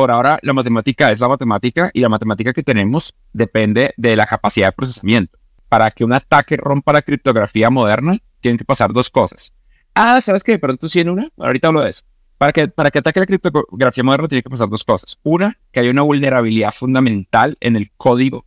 Por 0.00 0.10
ahora, 0.10 0.38
la 0.40 0.54
matemática 0.54 1.10
es 1.10 1.20
la 1.20 1.28
matemática 1.28 1.90
y 1.92 2.00
la 2.00 2.08
matemática 2.08 2.54
que 2.54 2.62
tenemos 2.62 3.14
depende 3.34 3.92
de 3.98 4.16
la 4.16 4.24
capacidad 4.24 4.68
de 4.68 4.72
procesamiento. 4.72 5.38
Para 5.68 5.90
que 5.90 6.04
un 6.04 6.14
ataque 6.14 6.56
rompa 6.56 6.94
la 6.94 7.02
criptografía 7.02 7.68
moderna, 7.68 8.16
tienen 8.40 8.56
que 8.56 8.64
pasar 8.64 8.94
dos 8.94 9.10
cosas. 9.10 9.52
Ah, 9.94 10.18
¿sabes 10.22 10.42
que 10.42 10.52
de 10.52 10.58
pronto 10.58 10.88
sí 10.88 11.00
en 11.00 11.10
una? 11.10 11.28
Ahorita 11.36 11.68
hablo 11.68 11.82
de 11.82 11.90
eso. 11.90 12.04
Para 12.38 12.50
que, 12.50 12.68
para 12.68 12.90
que 12.90 13.00
ataque 13.00 13.20
la 13.20 13.26
criptografía 13.26 14.02
moderna 14.02 14.26
tiene 14.26 14.42
que 14.42 14.48
pasar 14.48 14.70
dos 14.70 14.84
cosas. 14.84 15.18
Una, 15.22 15.58
que 15.70 15.80
hay 15.80 15.90
una 15.90 16.00
vulnerabilidad 16.00 16.70
fundamental 16.70 17.58
en 17.60 17.76
el 17.76 17.90
código 17.98 18.46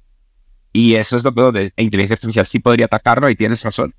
y 0.72 0.96
eso 0.96 1.18
es 1.18 1.24
lo 1.24 1.36
que 1.36 1.42
donde 1.42 1.74
inteligencia 1.78 2.16
artificial 2.16 2.48
sí 2.48 2.58
podría 2.58 2.88
atacarlo, 2.88 3.30
y 3.30 3.36
tienes 3.36 3.62
razón. 3.62 3.94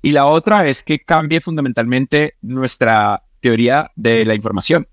Y 0.00 0.12
la 0.12 0.24
otra 0.24 0.66
es 0.68 0.82
que 0.82 1.00
cambie 1.00 1.42
fundamentalmente 1.42 2.38
nuestra 2.40 3.24
teoría 3.40 3.90
de 3.94 4.24
la 4.24 4.34
información 4.34 4.88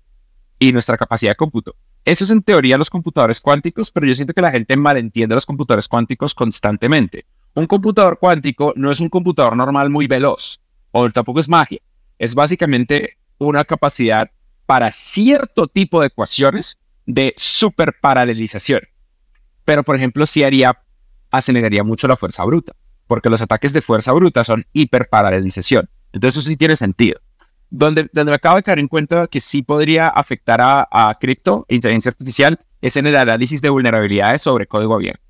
y 0.58 0.72
nuestra 0.72 0.98
capacidad 0.98 1.30
de 1.30 1.36
cómputo. 1.36 1.74
Eso 2.04 2.24
es 2.24 2.30
en 2.30 2.42
teoría 2.42 2.78
los 2.78 2.90
computadores 2.90 3.40
cuánticos, 3.40 3.92
pero 3.92 4.06
yo 4.06 4.14
siento 4.14 4.34
que 4.34 4.42
la 4.42 4.50
gente 4.50 4.76
malentiende 4.76 5.36
los 5.36 5.46
computadores 5.46 5.86
cuánticos 5.86 6.34
constantemente. 6.34 7.26
Un 7.54 7.66
computador 7.66 8.18
cuántico 8.18 8.72
no 8.74 8.90
es 8.90 8.98
un 8.98 9.08
computador 9.08 9.56
normal 9.56 9.88
muy 9.88 10.08
veloz, 10.08 10.60
o 10.90 11.08
tampoco 11.10 11.38
es 11.38 11.48
magia. 11.48 11.78
Es 12.18 12.34
básicamente 12.34 13.18
una 13.38 13.64
capacidad 13.64 14.30
para 14.66 14.90
cierto 14.90 15.68
tipo 15.68 16.00
de 16.00 16.08
ecuaciones 16.08 16.78
de 17.06 17.34
superparalelización. 17.36 18.80
Pero, 19.64 19.84
por 19.84 19.94
ejemplo, 19.94 20.26
si 20.26 20.42
haría, 20.42 20.82
aceleraría 21.30 21.84
mucho 21.84 22.08
la 22.08 22.16
fuerza 22.16 22.44
bruta, 22.44 22.72
porque 23.06 23.30
los 23.30 23.40
ataques 23.40 23.72
de 23.72 23.82
fuerza 23.82 24.10
bruta 24.12 24.42
son 24.42 24.66
hiperparalelización. 24.72 25.88
Entonces, 26.12 26.38
eso 26.38 26.50
sí 26.50 26.56
tiene 26.56 26.74
sentido. 26.74 27.20
Donde, 27.74 28.08
donde 28.12 28.30
me 28.30 28.36
acabo 28.36 28.56
de 28.56 28.62
caer 28.62 28.78
en 28.78 28.88
cuenta 28.88 29.26
que 29.26 29.40
sí 29.40 29.62
podría 29.62 30.08
afectar 30.08 30.60
a, 30.60 30.88
a 30.90 31.18
cripto, 31.18 31.66
inteligencia 31.68 32.10
artificial, 32.10 32.60
es 32.80 32.96
en 32.96 33.06
el 33.06 33.16
análisis 33.16 33.62
de 33.62 33.70
vulnerabilidades 33.70 34.42
sobre 34.42 34.66
código 34.66 34.94
abierto 34.94 35.22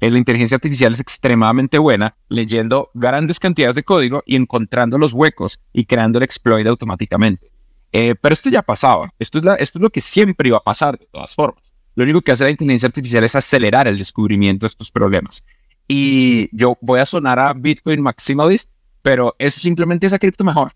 la 0.00 0.18
inteligencia 0.18 0.56
artificial 0.56 0.92
es 0.92 1.00
extremadamente 1.00 1.78
buena 1.78 2.16
leyendo 2.28 2.90
grandes 2.94 3.38
cantidades 3.38 3.76
de 3.76 3.82
código 3.82 4.22
y 4.26 4.36
encontrando 4.36 4.98
los 4.98 5.12
huecos 5.12 5.62
y 5.72 5.86
creando 5.86 6.18
el 6.18 6.24
exploit 6.24 6.66
automáticamente. 6.66 7.50
Eh, 7.92 8.14
pero 8.14 8.32
esto 8.32 8.50
ya 8.50 8.62
pasaba. 8.62 9.10
Esto 9.18 9.38
es, 9.38 9.44
esto 9.58 9.78
es 9.78 9.82
lo 9.82 9.90
que 9.90 10.00
siempre 10.00 10.48
iba 10.48 10.58
a 10.58 10.62
pasar 10.64 10.98
de 10.98 11.06
todas 11.06 11.34
formas. 11.34 11.74
Lo 11.94 12.04
único 12.04 12.20
que 12.20 12.32
hace 12.32 12.44
la 12.44 12.50
inteligencia 12.50 12.88
artificial 12.88 13.24
es 13.24 13.34
acelerar 13.34 13.88
el 13.88 13.96
descubrimiento 13.96 14.66
de 14.66 14.68
estos 14.68 14.90
problemas. 14.90 15.46
Y 15.88 16.54
yo 16.54 16.76
voy 16.82 17.00
a 17.00 17.06
sonar 17.06 17.38
a 17.38 17.54
Bitcoin 17.54 18.02
maximalist, 18.02 18.72
pero 19.00 19.34
eso 19.38 19.60
simplemente 19.60 20.06
es 20.06 20.12
a 20.12 20.18
cripto 20.18 20.44
mejor. 20.44 20.72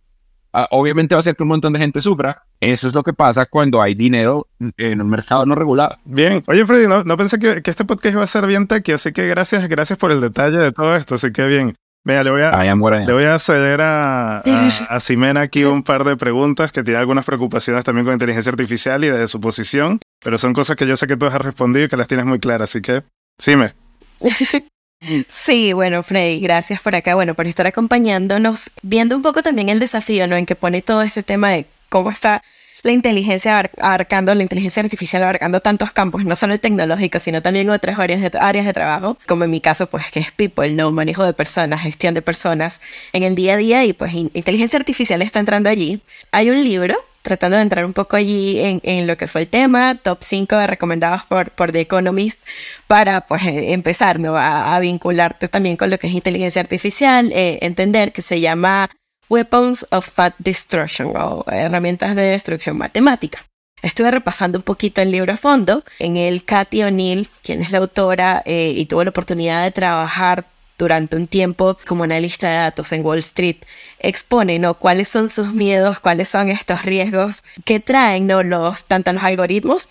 Ah, 0.53 0.67
obviamente 0.71 1.15
va 1.15 1.21
a 1.21 1.23
ser 1.23 1.37
que 1.37 1.43
un 1.43 1.49
montón 1.49 1.73
de 1.73 1.79
gente 1.79 2.01
sufra. 2.01 2.43
Eso 2.61 2.87
es 2.89 2.95
lo 2.95 3.03
que 3.03 3.13
pasa 3.13 3.47
cuando 3.47 3.81
hay 3.81 3.95
dinero 3.95 4.49
en 4.77 5.01
un 5.01 5.09
mercado 5.09 5.47
no 5.47 5.55
regulado. 5.55 5.97
Bien. 6.05 6.43
Oye, 6.47 6.67
Freddy, 6.67 6.87
no, 6.89 7.17
pensé 7.17 7.39
que, 7.39 7.63
este 7.65 7.85
podcast 7.85 8.15
iba 8.15 8.25
a 8.25 8.27
ser 8.27 8.47
bien 8.47 8.67
tech, 8.67 8.89
así 8.91 9.13
que 9.13 9.27
gracias, 9.29 9.69
gracias 9.69 9.99
por 9.99 10.11
el 10.11 10.21
detalle 10.21 10.59
de 10.59 10.73
todo 10.73 10.97
esto. 10.97 11.15
Así 11.15 11.33
que 11.33 11.47
bien. 11.47 11.75
Venga, 12.03 12.25
le 12.25 12.31
voy 12.31 12.41
a, 12.41 12.51
le 12.65 13.13
voy 13.13 13.25
a 13.25 13.39
ceder 13.39 13.83
a, 13.83 14.39
a, 14.39 15.01
Simena 15.01 15.43
aquí 15.43 15.65
un 15.65 15.83
par 15.83 16.05
de 16.05 16.17
preguntas 16.17 16.73
que 16.73 16.83
tiene 16.83 16.99
algunas 16.99 17.27
preocupaciones 17.27 17.85
también 17.85 18.07
con 18.07 18.15
inteligencia 18.15 18.51
artificial 18.51 19.05
y 19.05 19.09
desde 19.09 19.27
su 19.27 19.39
posición, 19.39 20.01
pero 20.25 20.39
son 20.39 20.55
cosas 20.55 20.77
que 20.77 20.87
yo 20.87 20.97
sé 20.97 21.07
que 21.07 21.19
tú 21.19 21.27
has 21.27 21.35
respondido 21.35 21.85
y 21.85 21.89
que 21.89 21.99
las 21.99 22.09
tienes 22.09 22.25
muy 22.25 22.39
claras, 22.39 22.71
así 22.71 22.81
que, 22.81 23.03
Sime. 23.39 23.75
Sí, 25.29 25.73
bueno, 25.73 26.03
Freddy, 26.03 26.41
gracias 26.41 26.81
por 26.81 26.95
acá, 26.95 27.15
bueno, 27.15 27.35
por 27.35 27.47
estar 27.47 27.67
acompañándonos, 27.67 28.71
viendo 28.83 29.17
un 29.17 29.23
poco 29.23 29.43
también 29.43 29.71
el 29.71 29.81
desafío, 29.81 30.27
¿no? 30.27 30.37
En 30.37 30.45
que 30.45 30.55
pone 30.57 30.83
todo 30.83 31.01
este 31.03 31.23
tema 31.23 31.51
de 31.51 31.67
cómo 31.89 32.11
está 32.11 32.43
la 32.83 32.93
inteligencia 32.93 33.71
abarcando, 33.79 34.35
la 34.35 34.43
inteligencia 34.43 34.83
artificial 34.83 35.23
abarcando 35.23 35.61
tantos 35.61 35.93
campos, 35.93 36.25
no 36.25 36.37
solo 36.37 36.53
el 36.53 36.61
tecnológico, 36.61 37.19
sino 37.19 37.41
también 37.41 37.71
otras 37.71 37.99
áreas 37.99 38.21
de, 38.21 38.31
áreas 38.39 38.67
de 38.67 38.73
trabajo, 38.75 39.17
como 39.27 39.45
en 39.45 39.51
mi 39.51 39.61
caso, 39.61 39.89
pues 39.89 40.11
que 40.11 40.21
es 40.21 40.33
people, 40.33 40.71
¿no? 40.71 40.91
Manejo 40.93 41.25
de 41.25 41.33
personas, 41.33 41.81
gestión 41.83 42.13
de 42.15 42.23
personas 42.23 42.81
en 43.15 43.23
el 43.23 43.35
día 43.35 43.55
a 43.55 43.57
día 43.57 43.85
y 43.85 43.95
pues 43.95 44.13
inteligencia 44.13 44.79
artificial 44.79 45.23
está 45.23 45.41
entrando 45.41 45.71
allí. 45.71 46.03
Hay 46.31 46.51
un 46.51 46.63
libro 46.63 46.97
tratando 47.23 47.57
de 47.57 47.63
entrar 47.63 47.85
un 47.85 47.93
poco 47.93 48.17
allí 48.17 48.61
en, 48.61 48.81
en, 48.83 49.07
lo 49.07 49.17
que 49.17 49.27
fue 49.27 49.43
el 49.43 49.49
tema, 49.49 49.97
top 49.97 50.19
5 50.23 50.67
recomendados 50.67 51.25
por, 51.25 51.51
por 51.51 51.73
The 51.73 51.81
Economist, 51.81 52.41
para 52.87 53.23
pues 53.23 53.43
eh, 53.45 53.73
empezar 53.73 54.19
¿no? 54.21 54.37
a, 54.37 54.79
vincularte 54.81 55.49
también 55.49 55.77
con 55.77 55.91
lo 55.91 55.99
que 55.99 56.07
es 56.07 56.15
inteligencia 56.15 56.61
artificial, 56.63 57.31
eh, 57.33 57.59
entender 57.63 58.13
que 58.13 58.23
se 58.23 58.41
llama 58.41 58.91
Weapons 59.29 59.87
of 59.91 60.09
Math 60.17 60.35
Destruction 60.39 61.13
o 61.17 61.45
herramientas 61.51 62.17
de 62.17 62.23
destrucción 62.23 62.77
matemática. 62.79 63.47
Estuve 63.83 64.11
repasando 64.11 64.59
un 64.59 64.63
poquito 64.63 65.01
el 65.01 65.11
libro 65.11 65.33
a 65.33 65.37
fondo. 65.37 65.85
En 65.99 66.17
el 66.17 66.45
Cathy 66.45 66.83
O'Neill, 66.83 67.29
quien 67.43 67.63
es 67.63 67.71
la 67.71 67.79
autora 67.79 68.43
eh, 68.45 68.75
y 68.77 68.85
tuvo 68.87 69.05
la 69.05 69.11
oportunidad 69.11 69.65
de 69.65 69.71
trabajar 69.71 70.47
durante 70.81 71.15
un 71.15 71.27
tiempo 71.27 71.79
como 71.87 72.05
analista 72.05 72.49
de 72.49 72.57
datos 72.57 72.91
en 72.93 73.05
Wall 73.05 73.19
Street, 73.19 73.59
expone 73.99 74.59
¿no? 74.59 74.75
cuáles 74.75 75.09
son 75.09 75.29
sus 75.29 75.53
miedos, 75.53 76.01
cuáles 76.01 76.29
son 76.29 76.49
estos 76.49 76.83
riesgos 76.85 77.45
que 77.65 77.81
traen 77.81 78.27
¿no? 78.27 78.43
los, 78.43 78.85
tanto 78.85 79.13
los 79.13 79.23
algoritmos 79.23 79.91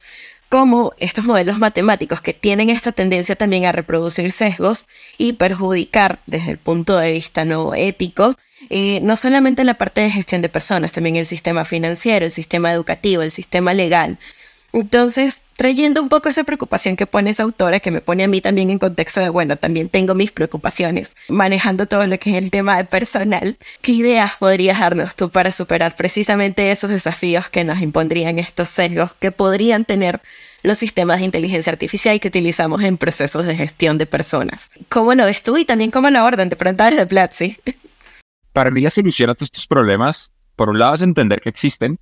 como 0.50 0.94
estos 0.98 1.26
modelos 1.26 1.60
matemáticos 1.60 2.22
que 2.22 2.34
tienen 2.34 2.72
esta 2.72 2.92
tendencia 2.92 3.36
también 3.36 3.66
a 3.66 3.72
reproducir 3.72 4.32
sesgos 4.32 4.88
y 5.20 5.34
perjudicar 5.34 6.20
desde 6.26 6.50
el 6.50 6.58
punto 6.58 6.98
de 6.98 7.12
vista 7.12 7.46
no 7.46 7.76
ético, 7.76 8.36
eh, 8.72 9.00
no 9.04 9.16
solamente 9.16 9.62
en 9.62 9.68
la 9.68 9.76
parte 9.76 10.02
de 10.02 10.10
gestión 10.10 10.42
de 10.42 10.50
personas, 10.50 10.92
también 10.92 11.18
el 11.18 11.28
sistema 11.28 11.66
financiero, 11.66 12.26
el 12.26 12.32
sistema 12.32 12.74
educativo, 12.74 13.22
el 13.22 13.30
sistema 13.30 13.76
legal. 13.76 14.18
Entonces, 14.72 15.42
trayendo 15.56 16.02
un 16.02 16.10
poco 16.10 16.30
esa 16.30 16.44
preocupación 16.44 16.96
que 16.96 17.08
pone 17.08 17.32
esa 17.32 17.44
autora, 17.44 17.80
que 17.80 17.92
me 17.92 18.02
pone 18.02 18.24
a 18.24 18.28
mí 18.28 18.40
también 18.40 18.70
en 18.70 18.80
contexto 18.80 19.20
de, 19.20 19.30
bueno, 19.30 19.58
también 19.58 19.90
tengo 19.90 20.14
mis 20.14 20.32
preocupaciones, 20.32 21.16
manejando 21.28 21.88
todo 21.88 22.06
lo 22.06 22.20
que 22.20 22.32
es 22.32 22.44
el 22.44 22.52
tema 22.52 22.78
de 22.78 22.86
personal, 22.86 23.58
¿qué 23.82 23.94
ideas 23.94 24.34
podrías 24.40 24.80
darnos 24.80 25.16
tú 25.16 25.30
para 25.30 25.52
superar 25.52 25.96
precisamente 25.96 26.72
esos 26.72 26.90
desafíos 26.90 27.50
que 27.50 27.64
nos 27.64 27.82
impondrían 27.82 28.38
estos 28.38 28.70
sesgos 28.70 29.14
que 29.16 29.32
podrían 29.32 29.86
tener 29.86 30.22
los 30.62 30.78
sistemas 30.78 31.20
de 31.20 31.26
inteligencia 31.26 31.72
artificial 31.72 32.20
que 32.20 32.28
utilizamos 32.28 32.84
en 32.84 32.98
procesos 32.98 33.46
de 33.46 33.56
gestión 33.56 33.98
de 33.98 34.06
personas? 34.06 34.70
¿Cómo 34.88 35.14
lo 35.16 35.26
ves 35.26 35.42
tú 35.42 35.58
y 35.58 35.66
también 35.66 35.90
cómo 35.90 36.10
lo 36.10 36.20
abordan 36.20 36.50
de 36.50 36.56
pronto 36.56 36.84
de 36.84 37.08
Platzi? 37.08 37.58
Para 38.54 38.72
mí 38.72 38.82
la 38.82 38.90
solución 38.90 39.30
a 39.30 39.36
todos 39.36 39.48
estos 39.48 39.68
problemas, 39.68 40.32
por 40.56 40.70
un 40.70 40.80
lado 40.80 40.96
es 40.96 41.02
entender 41.02 41.42
que 41.42 41.50
existen, 41.50 41.98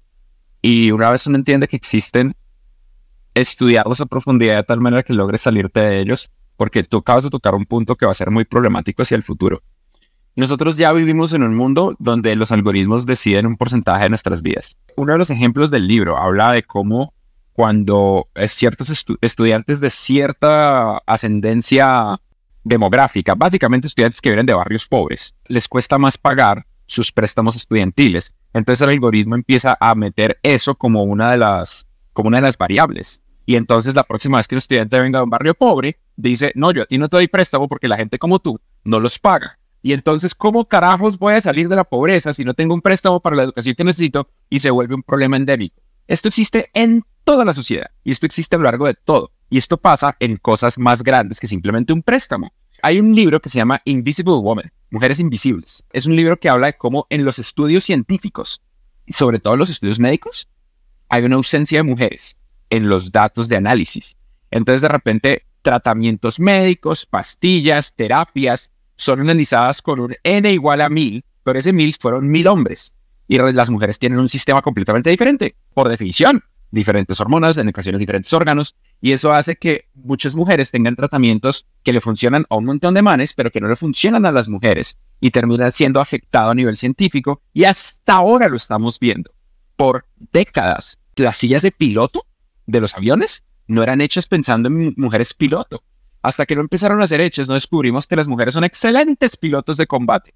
y 0.62 0.92
una 0.92 1.10
vez 1.10 1.28
uno 1.28 1.38
entiende 1.38 1.68
que 1.68 1.76
existen, 1.76 2.36
estudiarlos 3.42 4.02
a 4.02 4.06
profundidad 4.06 4.58
de 4.58 4.64
tal 4.64 4.82
manera 4.82 5.04
que 5.04 5.14
logres 5.14 5.42
salirte 5.42 5.80
de 5.80 6.00
ellos, 6.00 6.32
porque 6.56 6.84
tú 6.84 6.98
acabas 6.98 7.24
de 7.24 7.30
tocar 7.30 7.56
un 7.56 7.66
punto 7.66 7.96
que 7.96 8.06
va 8.06 8.12
a 8.12 8.16
ser 8.16 8.32
muy 8.32 8.46
problemático 8.46 9.02
hacia 9.02 9.16
el 9.16 9.24
futuro. 9.24 9.62
Nosotros 10.36 10.78
ya 10.78 10.94
vivimos 10.94 11.34
en 11.34 11.42
un 11.44 11.56
mundo 11.56 11.96
donde 11.98 12.36
los 12.36 12.52
algoritmos 12.52 13.06
deciden 13.08 13.48
un 13.48 13.58
porcentaje 13.58 14.04
de 14.04 14.10
nuestras 14.10 14.44
vidas. 14.44 14.78
Uno 14.96 15.14
de 15.14 15.18
los 15.18 15.32
ejemplos 15.32 15.72
del 15.72 15.88
libro 15.88 16.18
habla 16.18 16.52
de 16.52 16.62
cómo 16.64 17.14
cuando 17.54 18.28
ciertos 18.46 19.04
estudiantes 19.22 19.80
de 19.80 19.90
cierta 19.90 21.00
ascendencia 21.08 22.20
demográfica, 22.64 23.34
básicamente 23.34 23.88
estudiantes 23.88 24.22
que 24.22 24.30
vienen 24.30 24.46
de 24.46 24.54
barrios 24.54 24.88
pobres, 24.88 25.34
les 25.48 25.68
cuesta 25.68 25.98
más 25.98 26.20
pagar 26.20 26.68
sus 26.86 27.12
préstamos 27.12 27.56
estudiantiles. 27.56 28.36
Entonces 28.54 28.84
el 28.84 28.90
algoritmo 28.90 29.34
empieza 29.34 29.76
a 29.80 29.96
meter 29.96 30.40
eso 30.44 30.76
como 30.76 31.02
una 31.02 31.32
de 31.32 31.38
las, 31.38 31.88
como 32.14 32.28
una 32.28 32.38
de 32.38 32.44
las 32.44 32.60
variables. 32.60 33.24
Y 33.48 33.56
entonces 33.56 33.96
la 33.96 34.04
próxima 34.04 34.38
vez 34.38 34.48
que 34.48 34.56
un 34.56 34.58
estudiante 34.58 35.00
venga 35.00 35.20
de 35.20 35.24
un 35.24 35.30
barrio 35.30 35.54
pobre, 35.54 35.98
dice, 36.18 36.52
no, 36.54 36.74
yo 36.74 36.84
a 36.84 36.86
ti 36.86 36.98
no 36.98 37.08
te 37.08 37.16
doy 37.16 37.30
préstamo 37.30 37.70
porque 37.70 37.88
la 37.88 37.96
gente 37.96 38.20
como 38.20 38.40
tú 38.40 38.60
no 38.84 39.00
los 39.00 39.18
paga. 39.20 39.58
Y 39.82 39.94
entonces, 39.94 40.36
¿cómo 40.36 40.68
carajos 40.68 41.18
voy 41.18 41.36
a 41.36 41.40
salir 41.40 41.70
de 41.70 41.78
la 41.78 41.86
pobreza 41.86 42.34
si 42.34 42.44
no 42.44 42.54
tengo 42.54 42.74
un 42.74 42.82
préstamo 42.82 43.22
para 43.22 43.38
la 43.38 43.44
educación 43.44 43.74
que 43.76 43.86
necesito? 43.86 44.28
Y 44.50 44.60
se 44.60 44.70
vuelve 44.70 44.96
un 44.96 45.02
problema 45.02 45.38
endémico. 45.38 45.82
Esto 46.08 46.28
existe 46.28 46.70
en 46.74 47.04
toda 47.24 47.46
la 47.46 47.54
sociedad 47.54 47.90
y 48.04 48.12
esto 48.12 48.26
existe 48.26 48.58
a 48.58 48.60
lo 48.60 48.66
largo 48.66 48.86
de 48.86 48.96
todo. 48.96 49.32
Y 49.50 49.58
esto 49.58 49.78
pasa 49.78 50.18
en 50.20 50.36
cosas 50.36 50.78
más 50.78 51.02
grandes 51.02 51.40
que 51.40 51.48
simplemente 51.48 51.94
un 51.94 52.04
préstamo. 52.04 52.52
Hay 52.84 53.00
un 53.00 53.16
libro 53.16 53.40
que 53.40 53.48
se 53.48 53.60
llama 53.60 53.82
Invisible 53.86 54.34
Woman, 54.34 54.74
Mujeres 54.92 55.22
Invisibles. 55.22 55.86
Es 55.94 56.06
un 56.06 56.18
libro 56.18 56.38
que 56.38 56.50
habla 56.50 56.68
de 56.68 56.78
cómo 56.78 57.08
en 57.10 57.24
los 57.24 57.40
estudios 57.40 57.86
científicos, 57.86 58.62
y 59.06 59.14
sobre 59.14 59.40
todo 59.40 59.54
en 59.54 59.60
los 59.60 59.70
estudios 59.70 60.00
médicos, 60.00 60.50
hay 61.08 61.24
una 61.24 61.38
ausencia 61.38 61.80
de 61.80 61.84
mujeres 61.84 62.42
en 62.70 62.90
los 62.90 63.12
datos 63.12 63.50
de 63.50 63.58
análisis. 63.58 64.16
Entonces, 64.52 64.82
de 64.82 64.90
repente, 64.90 65.46
tratamientos 65.62 66.40
médicos, 66.40 67.06
pastillas, 67.06 67.96
terapias, 67.96 68.74
son 68.96 69.22
analizadas 69.22 69.82
con 69.82 70.00
un 70.00 70.16
N 70.24 70.52
igual 70.52 70.82
a 70.82 70.90
mil, 70.90 71.24
pero 71.44 71.60
ese 71.60 71.74
mil 71.74 71.94
fueron 72.00 72.28
mil 72.28 72.48
hombres. 72.48 72.98
Y 73.28 73.38
las 73.38 73.70
mujeres 73.70 74.00
tienen 74.00 74.20
un 74.20 74.30
sistema 74.30 74.62
completamente 74.62 75.10
diferente, 75.10 75.56
por 75.74 75.90
definición. 75.90 76.44
Diferentes 76.72 77.20
hormonas, 77.22 77.58
en 77.58 77.70
ocasiones 77.70 78.00
diferentes 78.00 78.32
órganos, 78.34 78.76
y 79.00 79.14
eso 79.14 79.32
hace 79.32 79.56
que 79.56 79.86
muchas 79.94 80.36
mujeres 80.36 80.72
tengan 80.72 80.96
tratamientos 80.96 81.66
que 81.84 81.94
le 81.94 82.02
funcionan 82.02 82.46
a 82.50 82.56
un 82.56 82.66
montón 82.66 82.94
de 82.94 83.02
manes, 83.02 83.34
pero 83.34 83.52
que 83.52 83.62
no 83.62 83.70
le 83.70 83.78
funcionan 83.78 84.26
a 84.26 84.32
las 84.32 84.50
mujeres, 84.50 84.98
y 85.22 85.32
termina 85.32 85.72
siendo 85.72 86.02
afectado 86.02 86.52
a 86.52 86.56
nivel 86.56 86.76
científico, 86.76 87.42
y 87.54 87.64
hasta 87.64 88.14
ahora 88.14 88.50
lo 88.50 88.58
estamos 88.58 89.00
viendo. 89.00 89.32
Por 89.78 90.06
décadas, 90.32 91.00
las 91.16 91.38
sillas 91.38 91.62
de 91.62 91.72
piloto 91.72 92.26
de 92.68 92.82
los 92.82 92.96
aviones 92.96 93.44
no 93.66 93.82
eran 93.82 94.02
hechas 94.02 94.28
pensando 94.28 94.70
en 94.70 94.94
mujeres 94.98 95.34
piloto. 95.34 95.84
Hasta 96.22 96.46
que 96.46 96.56
no 96.56 96.62
empezaron 96.62 97.02
a 97.02 97.08
ser 97.08 97.22
hechas, 97.22 97.48
no 97.48 97.56
descubrimos 97.56 98.06
que 98.06 98.16
las 98.16 98.28
mujeres 98.28 98.54
son 98.54 98.64
excelentes 98.64 99.38
pilotos 99.38 99.78
de 99.78 99.88
combate. 99.88 100.36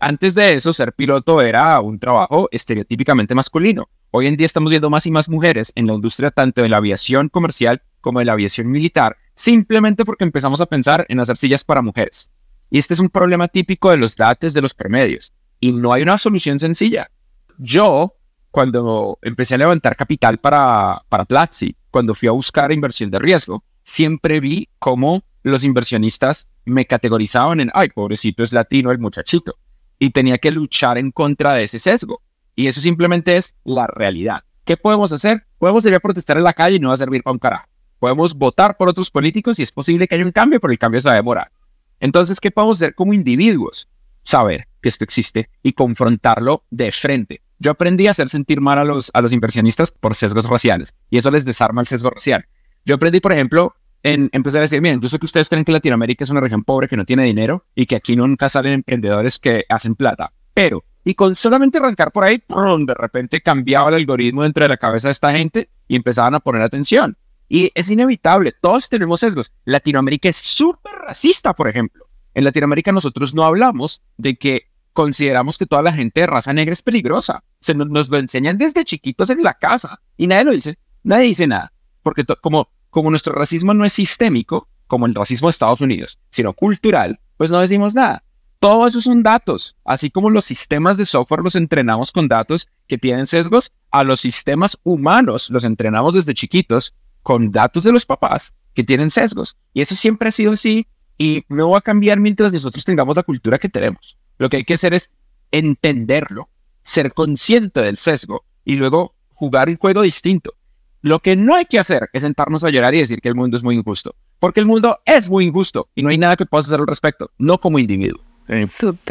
Antes 0.00 0.34
de 0.36 0.54
eso, 0.54 0.72
ser 0.72 0.92
piloto 0.92 1.42
era 1.42 1.80
un 1.80 1.98
trabajo 1.98 2.48
estereotípicamente 2.52 3.34
masculino. 3.34 3.88
Hoy 4.12 4.28
en 4.28 4.36
día 4.36 4.46
estamos 4.46 4.70
viendo 4.70 4.88
más 4.88 5.04
y 5.06 5.10
más 5.10 5.28
mujeres 5.28 5.72
en 5.74 5.88
la 5.88 5.94
industria 5.94 6.30
tanto 6.30 6.62
de 6.62 6.68
la 6.68 6.76
aviación 6.76 7.28
comercial 7.28 7.82
como 8.00 8.20
de 8.20 8.26
la 8.26 8.32
aviación 8.32 8.70
militar, 8.70 9.16
simplemente 9.34 10.04
porque 10.04 10.22
empezamos 10.22 10.60
a 10.60 10.66
pensar 10.66 11.04
en 11.08 11.18
hacer 11.18 11.36
sillas 11.36 11.64
para 11.64 11.82
mujeres. 11.82 12.30
Y 12.70 12.78
este 12.78 12.94
es 12.94 13.00
un 13.00 13.08
problema 13.08 13.48
típico 13.48 13.90
de 13.90 13.96
los 13.96 14.14
datos 14.14 14.54
de 14.54 14.60
los 14.60 14.74
promedios. 14.74 15.32
Y 15.58 15.72
no 15.72 15.92
hay 15.92 16.02
una 16.02 16.18
solución 16.18 16.58
sencilla. 16.58 17.10
Yo, 17.58 18.14
cuando 18.54 19.18
empecé 19.22 19.56
a 19.56 19.58
levantar 19.58 19.96
capital 19.96 20.38
para, 20.38 21.02
para 21.08 21.24
Platzi, 21.24 21.74
cuando 21.90 22.14
fui 22.14 22.28
a 22.28 22.30
buscar 22.30 22.70
inversión 22.70 23.10
de 23.10 23.18
riesgo, 23.18 23.64
siempre 23.82 24.38
vi 24.38 24.68
cómo 24.78 25.24
los 25.42 25.64
inversionistas 25.64 26.48
me 26.64 26.86
categorizaban 26.86 27.58
en, 27.58 27.72
ay, 27.74 27.88
pobrecito 27.88 28.44
es 28.44 28.52
latino 28.52 28.92
el 28.92 29.00
muchachito. 29.00 29.56
Y 29.98 30.10
tenía 30.10 30.38
que 30.38 30.52
luchar 30.52 30.98
en 30.98 31.10
contra 31.10 31.54
de 31.54 31.64
ese 31.64 31.80
sesgo. 31.80 32.22
Y 32.54 32.68
eso 32.68 32.80
simplemente 32.80 33.36
es 33.36 33.56
la 33.64 33.88
realidad. 33.88 34.44
¿Qué 34.64 34.76
podemos 34.76 35.10
hacer? 35.10 35.48
Podemos 35.58 35.84
ir 35.86 35.94
a 35.96 35.98
protestar 35.98 36.36
en 36.36 36.44
la 36.44 36.52
calle 36.52 36.76
y 36.76 36.78
no 36.78 36.90
va 36.90 36.94
a 36.94 36.98
servir 36.98 37.24
para 37.24 37.32
un 37.32 37.40
carajo. 37.40 37.66
Podemos 37.98 38.34
votar 38.34 38.76
por 38.76 38.88
otros 38.88 39.10
políticos 39.10 39.58
y 39.58 39.64
es 39.64 39.72
posible 39.72 40.06
que 40.06 40.14
haya 40.14 40.24
un 40.24 40.30
cambio, 40.30 40.60
pero 40.60 40.72
el 40.72 40.78
cambio 40.78 41.02
se 41.02 41.08
va 41.08 41.14
a 41.14 41.16
demorar. 41.16 41.50
Entonces, 41.98 42.38
¿qué 42.38 42.52
podemos 42.52 42.80
hacer 42.80 42.94
como 42.94 43.14
individuos? 43.14 43.88
Saber 44.22 44.68
que 44.80 44.90
esto 44.90 45.02
existe 45.02 45.50
y 45.60 45.72
confrontarlo 45.72 46.62
de 46.70 46.92
frente. 46.92 47.42
Yo 47.64 47.70
aprendí 47.70 48.06
a 48.06 48.10
hacer 48.10 48.28
sentir 48.28 48.60
mal 48.60 48.76
a 48.78 48.84
los, 48.84 49.10
a 49.14 49.22
los 49.22 49.32
inversionistas 49.32 49.90
por 49.90 50.14
sesgos 50.14 50.44
raciales 50.44 50.94
y 51.08 51.16
eso 51.16 51.30
les 51.30 51.46
desarma 51.46 51.80
el 51.80 51.86
sesgo 51.86 52.10
racial. 52.10 52.44
Yo 52.84 52.96
aprendí, 52.96 53.20
por 53.20 53.32
ejemplo, 53.32 53.74
en 54.02 54.28
empezar 54.32 54.58
a 54.58 54.62
decir, 54.68 54.82
miren, 54.82 55.00
yo 55.00 55.08
sé 55.08 55.18
que 55.18 55.24
ustedes 55.24 55.48
creen 55.48 55.64
que 55.64 55.72
Latinoamérica 55.72 56.24
es 56.24 56.28
una 56.28 56.40
región 56.40 56.62
pobre 56.62 56.88
que 56.88 56.98
no 56.98 57.06
tiene 57.06 57.24
dinero 57.24 57.64
y 57.74 57.86
que 57.86 57.96
aquí 57.96 58.16
nunca 58.16 58.50
salen 58.50 58.74
emprendedores 58.74 59.38
que 59.38 59.64
hacen 59.70 59.94
plata, 59.94 60.30
pero 60.52 60.84
y 61.04 61.14
con 61.14 61.34
solamente 61.34 61.78
arrancar 61.78 62.12
por 62.12 62.24
ahí, 62.24 62.36
de 62.36 62.94
repente 62.94 63.40
cambiaba 63.40 63.88
el 63.88 63.94
algoritmo 63.94 64.42
dentro 64.42 64.64
de 64.64 64.68
la 64.68 64.76
cabeza 64.76 65.08
de 65.08 65.12
esta 65.12 65.32
gente 65.32 65.70
y 65.88 65.96
empezaban 65.96 66.34
a 66.34 66.40
poner 66.40 66.60
atención. 66.60 67.16
Y 67.48 67.72
es 67.74 67.90
inevitable, 67.90 68.52
todos 68.60 68.90
tenemos 68.90 69.20
sesgos. 69.20 69.52
Latinoamérica 69.64 70.28
es 70.28 70.36
súper 70.36 70.92
racista, 70.92 71.54
por 71.54 71.68
ejemplo. 71.68 72.04
En 72.34 72.44
Latinoamérica 72.44 72.92
nosotros 72.92 73.34
no 73.34 73.42
hablamos 73.42 74.02
de 74.18 74.36
que 74.36 74.73
consideramos 74.94 75.58
que 75.58 75.66
toda 75.66 75.82
la 75.82 75.92
gente 75.92 76.22
de 76.22 76.26
raza 76.26 76.54
negra 76.54 76.72
es 76.72 76.80
peligrosa. 76.80 77.44
Se 77.60 77.74
nos, 77.74 78.08
lo 78.08 78.16
enseñan 78.16 78.56
desde 78.56 78.84
chiquitos 78.84 79.28
en 79.28 79.42
la 79.42 79.54
casa 79.54 80.00
y 80.16 80.26
nadie 80.26 80.44
lo 80.44 80.52
dice. 80.52 80.78
Nadie 81.02 81.26
dice 81.26 81.46
nada. 81.46 81.72
Porque 82.02 82.24
como, 82.40 82.70
como 82.88 83.10
nuestro 83.10 83.34
racismo 83.34 83.74
no 83.74 83.84
es 83.84 83.92
sistémico, 83.92 84.68
como 84.86 85.06
el 85.06 85.14
racismo 85.14 85.48
de 85.48 85.50
Estados 85.50 85.80
Unidos, 85.82 86.18
sino 86.30 86.54
cultural, 86.54 87.20
pues 87.36 87.50
no 87.50 87.58
decimos 87.58 87.94
nada. 87.94 88.24
Todo 88.60 88.86
eso 88.86 89.00
son 89.00 89.22
datos, 89.22 89.76
así 89.84 90.10
como 90.10 90.30
los 90.30 90.46
sistemas 90.46 90.96
de 90.96 91.04
software 91.04 91.42
los 91.42 91.56
entrenamos 91.56 92.12
con 92.12 92.28
datos 92.28 92.68
que 92.86 92.96
tienen 92.96 93.26
sesgos, 93.26 93.72
a 93.90 94.04
los 94.04 94.20
sistemas 94.20 94.78
humanos 94.84 95.50
los 95.50 95.64
entrenamos 95.64 96.14
desde 96.14 96.32
chiquitos 96.32 96.94
con 97.22 97.50
datos 97.50 97.84
de 97.84 97.92
los 97.92 98.06
papás 98.06 98.54
que 98.72 98.84
tienen 98.84 99.10
sesgos. 99.10 99.56
Y 99.74 99.82
eso 99.82 99.94
siempre 99.94 100.28
ha 100.28 100.32
sido 100.32 100.52
así 100.52 100.86
y 101.18 101.44
no 101.48 101.70
va 101.70 101.78
a 101.78 101.82
cambiar 101.82 102.20
mientras 102.20 102.52
nosotros 102.52 102.84
tengamos 102.84 103.16
la 103.16 103.22
cultura 103.22 103.58
que 103.58 103.68
tenemos. 103.68 104.16
Lo 104.38 104.48
que 104.48 104.58
hay 104.58 104.64
que 104.64 104.74
hacer 104.74 104.94
es 104.94 105.14
entenderlo, 105.50 106.48
ser 106.82 107.12
consciente 107.12 107.80
del 107.80 107.96
sesgo 107.96 108.44
y 108.64 108.76
luego 108.76 109.14
jugar 109.30 109.68
un 109.68 109.76
juego 109.76 110.02
distinto. 110.02 110.54
Lo 111.02 111.20
que 111.20 111.36
no 111.36 111.54
hay 111.54 111.66
que 111.66 111.78
hacer 111.78 112.08
es 112.12 112.22
sentarnos 112.22 112.64
a 112.64 112.70
llorar 112.70 112.94
y 112.94 112.98
decir 112.98 113.20
que 113.20 113.28
el 113.28 113.34
mundo 113.34 113.56
es 113.56 113.62
muy 113.62 113.74
injusto, 113.74 114.14
porque 114.38 114.60
el 114.60 114.66
mundo 114.66 115.00
es 115.04 115.28
muy 115.28 115.46
injusto 115.46 115.88
y 115.94 116.02
no 116.02 116.08
hay 116.08 116.18
nada 116.18 116.36
que 116.36 116.46
puedas 116.46 116.66
hacer 116.66 116.80
al 116.80 116.86
respecto, 116.86 117.30
no 117.38 117.58
como 117.58 117.78
individuo. 117.78 118.22
Eh, 118.48 118.66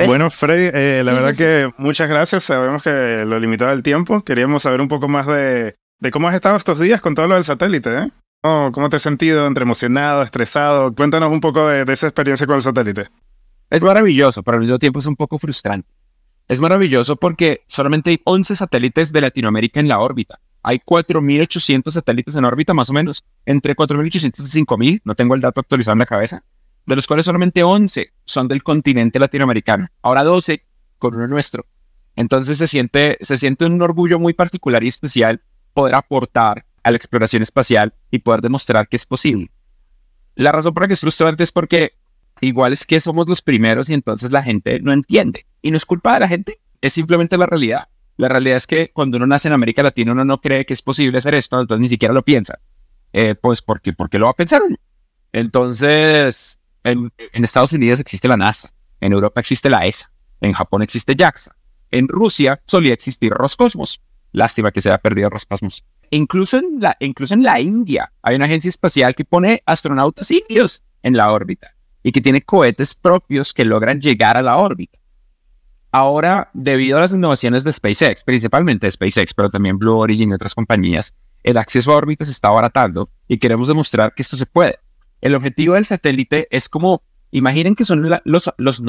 bueno, 0.05 0.29
Freddy, 0.29 0.69
eh, 0.73 1.01
la 1.03 1.13
verdad 1.13 1.35
que 1.35 1.71
muchas 1.77 2.07
gracias. 2.07 2.43
Sabemos 2.43 2.83
que 2.83 3.25
lo 3.25 3.39
limitaba 3.39 3.73
el 3.73 3.81
tiempo. 3.81 4.23
Queríamos 4.23 4.63
saber 4.63 4.81
un 4.81 4.87
poco 4.87 5.07
más 5.07 5.25
de, 5.25 5.75
cómo 6.11 6.27
has 6.27 6.35
estado 6.35 6.55
estos 6.55 6.79
días 6.79 7.01
con 7.01 7.15
todo 7.15 7.27
lo 7.27 7.35
del 7.35 7.43
satélite. 7.43 7.97
¿eh? 7.97 8.11
¿Cómo 8.43 8.89
te 8.89 8.97
has 8.97 9.01
sentido? 9.01 9.47
¿Entre 9.47 9.63
emocionado, 9.63 10.21
estresado? 10.21 10.93
Cuéntanos 10.93 11.31
un 11.31 11.39
poco 11.39 11.67
de, 11.67 11.91
esa 11.91 12.07
experiencia 12.07 12.45
con 12.45 12.57
el 12.57 12.61
satélite. 12.61 13.07
Es 13.73 13.81
maravilloso, 13.81 14.43
pero 14.43 14.57
al 14.57 14.61
mismo 14.61 14.77
tiempo 14.77 14.99
es 14.99 15.05
un 15.05 15.15
poco 15.15 15.39
frustrante. 15.39 15.89
Es 16.47 16.59
maravilloso 16.59 17.15
porque 17.15 17.63
solamente 17.65 18.11
hay 18.11 18.21
11 18.23 18.55
satélites 18.55 19.11
de 19.11 19.21
Latinoamérica 19.21 19.79
en 19.79 19.87
la 19.87 19.99
órbita. 19.99 20.39
Hay 20.61 20.77
4.800 20.77 21.91
satélites 21.91 22.35
en 22.35 22.45
órbita, 22.45 22.73
más 22.75 22.89
o 22.91 22.93
menos, 22.93 23.23
entre 23.45 23.75
4.800 23.75 24.39
y 24.39 24.65
5.000. 24.65 25.01
No 25.03 25.15
tengo 25.15 25.33
el 25.33 25.41
dato 25.41 25.59
actualizado 25.59 25.93
en 25.93 25.99
la 25.99 26.05
cabeza 26.05 26.43
de 26.85 26.95
los 26.95 27.07
cuales 27.07 27.25
solamente 27.25 27.63
11 27.63 28.13
son 28.25 28.47
del 28.47 28.63
continente 28.63 29.19
latinoamericano, 29.19 29.87
ahora 30.01 30.23
12 30.23 30.65
con 30.97 31.15
uno 31.15 31.27
nuestro. 31.27 31.65
Entonces 32.15 32.57
se 32.57 32.67
siente, 32.67 33.17
se 33.21 33.37
siente 33.37 33.65
un 33.65 33.81
orgullo 33.81 34.19
muy 34.19 34.33
particular 34.33 34.83
y 34.83 34.87
especial 34.87 35.41
poder 35.73 35.95
aportar 35.95 36.65
a 36.83 36.91
la 36.91 36.97
exploración 36.97 37.41
espacial 37.41 37.95
y 38.11 38.19
poder 38.19 38.41
demostrar 38.41 38.87
que 38.87 38.97
es 38.97 39.05
posible. 39.05 39.49
La 40.35 40.51
razón 40.51 40.73
por 40.73 40.83
la 40.83 40.87
que 40.87 40.93
es 40.93 40.99
frustrante 40.99 41.43
es 41.43 41.51
porque 41.51 41.93
igual 42.41 42.73
es 42.73 42.85
que 42.85 42.99
somos 42.99 43.27
los 43.27 43.41
primeros 43.41 43.89
y 43.89 43.93
entonces 43.93 44.31
la 44.31 44.43
gente 44.43 44.79
no 44.79 44.91
entiende. 44.91 45.45
Y 45.61 45.71
no 45.71 45.77
es 45.77 45.85
culpa 45.85 46.15
de 46.15 46.19
la 46.21 46.27
gente, 46.27 46.59
es 46.81 46.93
simplemente 46.93 47.37
la 47.37 47.45
realidad. 47.45 47.87
La 48.17 48.29
realidad 48.29 48.57
es 48.57 48.67
que 48.67 48.91
cuando 48.91 49.17
uno 49.17 49.25
nace 49.25 49.47
en 49.47 49.53
América 49.53 49.81
Latina 49.81 50.11
uno 50.11 50.25
no 50.25 50.39
cree 50.39 50.65
que 50.65 50.73
es 50.73 50.81
posible 50.81 51.17
hacer 51.17 51.35
esto, 51.35 51.59
entonces 51.59 51.81
ni 51.81 51.89
siquiera 51.89 52.13
lo 52.13 52.23
piensa. 52.23 52.59
Eh, 53.11 53.35
pues 53.35 53.61
porque, 53.61 53.93
porque 53.93 54.17
lo 54.17 54.25
va 54.25 54.31
a 54.31 54.35
pensar 54.35 54.61
Entonces, 55.31 56.59
en, 56.83 57.11
Estados 57.33 57.73
Unidos 57.73 57.99
existe 57.99 58.27
la 58.27 58.37
NASA, 58.37 58.69
en 58.99 59.13
Europa 59.13 59.39
existe 59.39 59.69
la 59.69 59.85
ESA, 59.85 60.11
en 60.41 60.53
Japón 60.53 60.81
existe 60.81 61.15
JAXA, 61.15 61.55
en 61.91 62.07
Rusia 62.07 62.61
solía 62.65 62.93
existir 62.93 63.31
Roscosmos. 63.31 64.01
Lástima 64.31 64.71
que 64.71 64.81
se 64.81 64.89
haya 64.89 64.97
perdido 64.97 65.29
Roscosmos. 65.29 65.85
incluso 66.09 66.57
en, 66.57 66.79
la, 66.79 66.97
incluso 66.99 67.35
en 67.35 67.43
la 67.43 67.59
India 67.59 68.11
hay 68.21 68.35
una 68.35 68.45
agencia 68.45 68.69
espacial 68.69 69.15
que 69.15 69.25
pone 69.25 69.61
astronautas 69.65 70.29
indios 70.31 70.83
en 71.03 71.15
la 71.15 71.31
órbita 71.31 71.75
y 72.03 72.11
que 72.11 72.21
tiene 72.21 72.41
cohetes 72.41 72.93
propios 72.93 73.53
que 73.53 73.65
logran 73.65 73.99
llegar 73.99 74.37
a 74.37 74.41
la 74.41 74.57
órbita. 74.57 74.99
Ahora, 75.91 76.49
debido 76.53 76.97
a 76.97 77.01
las 77.01 77.13
innovaciones 77.13 77.63
de 77.63 77.71
SpaceX, 77.71 78.23
principalmente 78.23 78.87
de 78.87 78.91
SpaceX, 78.91 79.33
pero 79.33 79.49
también 79.49 79.77
Blue 79.77 79.97
Origin 79.97 80.29
y 80.29 80.33
otras 80.33 80.55
compañías, 80.55 81.13
el 81.43 81.57
acceso 81.57 81.91
a 81.91 81.97
órbita 81.97 82.25
se 82.25 82.31
está 82.31 82.47
abaratando 82.49 83.07
y 83.27 83.37
queremos 83.37 83.67
demostrar 83.67 84.13
que 84.13 84.21
esto 84.21 84.35
se 84.35 84.45
puede. 84.45 84.79
El 85.21 85.35
objetivo 85.35 85.75
del 85.75 85.85
satélite 85.85 86.47
es 86.51 86.67
como, 86.67 87.03
imaginen 87.31 87.75
que 87.75 87.85
son 87.85 88.09
los, 88.25 88.53
los 88.57 88.81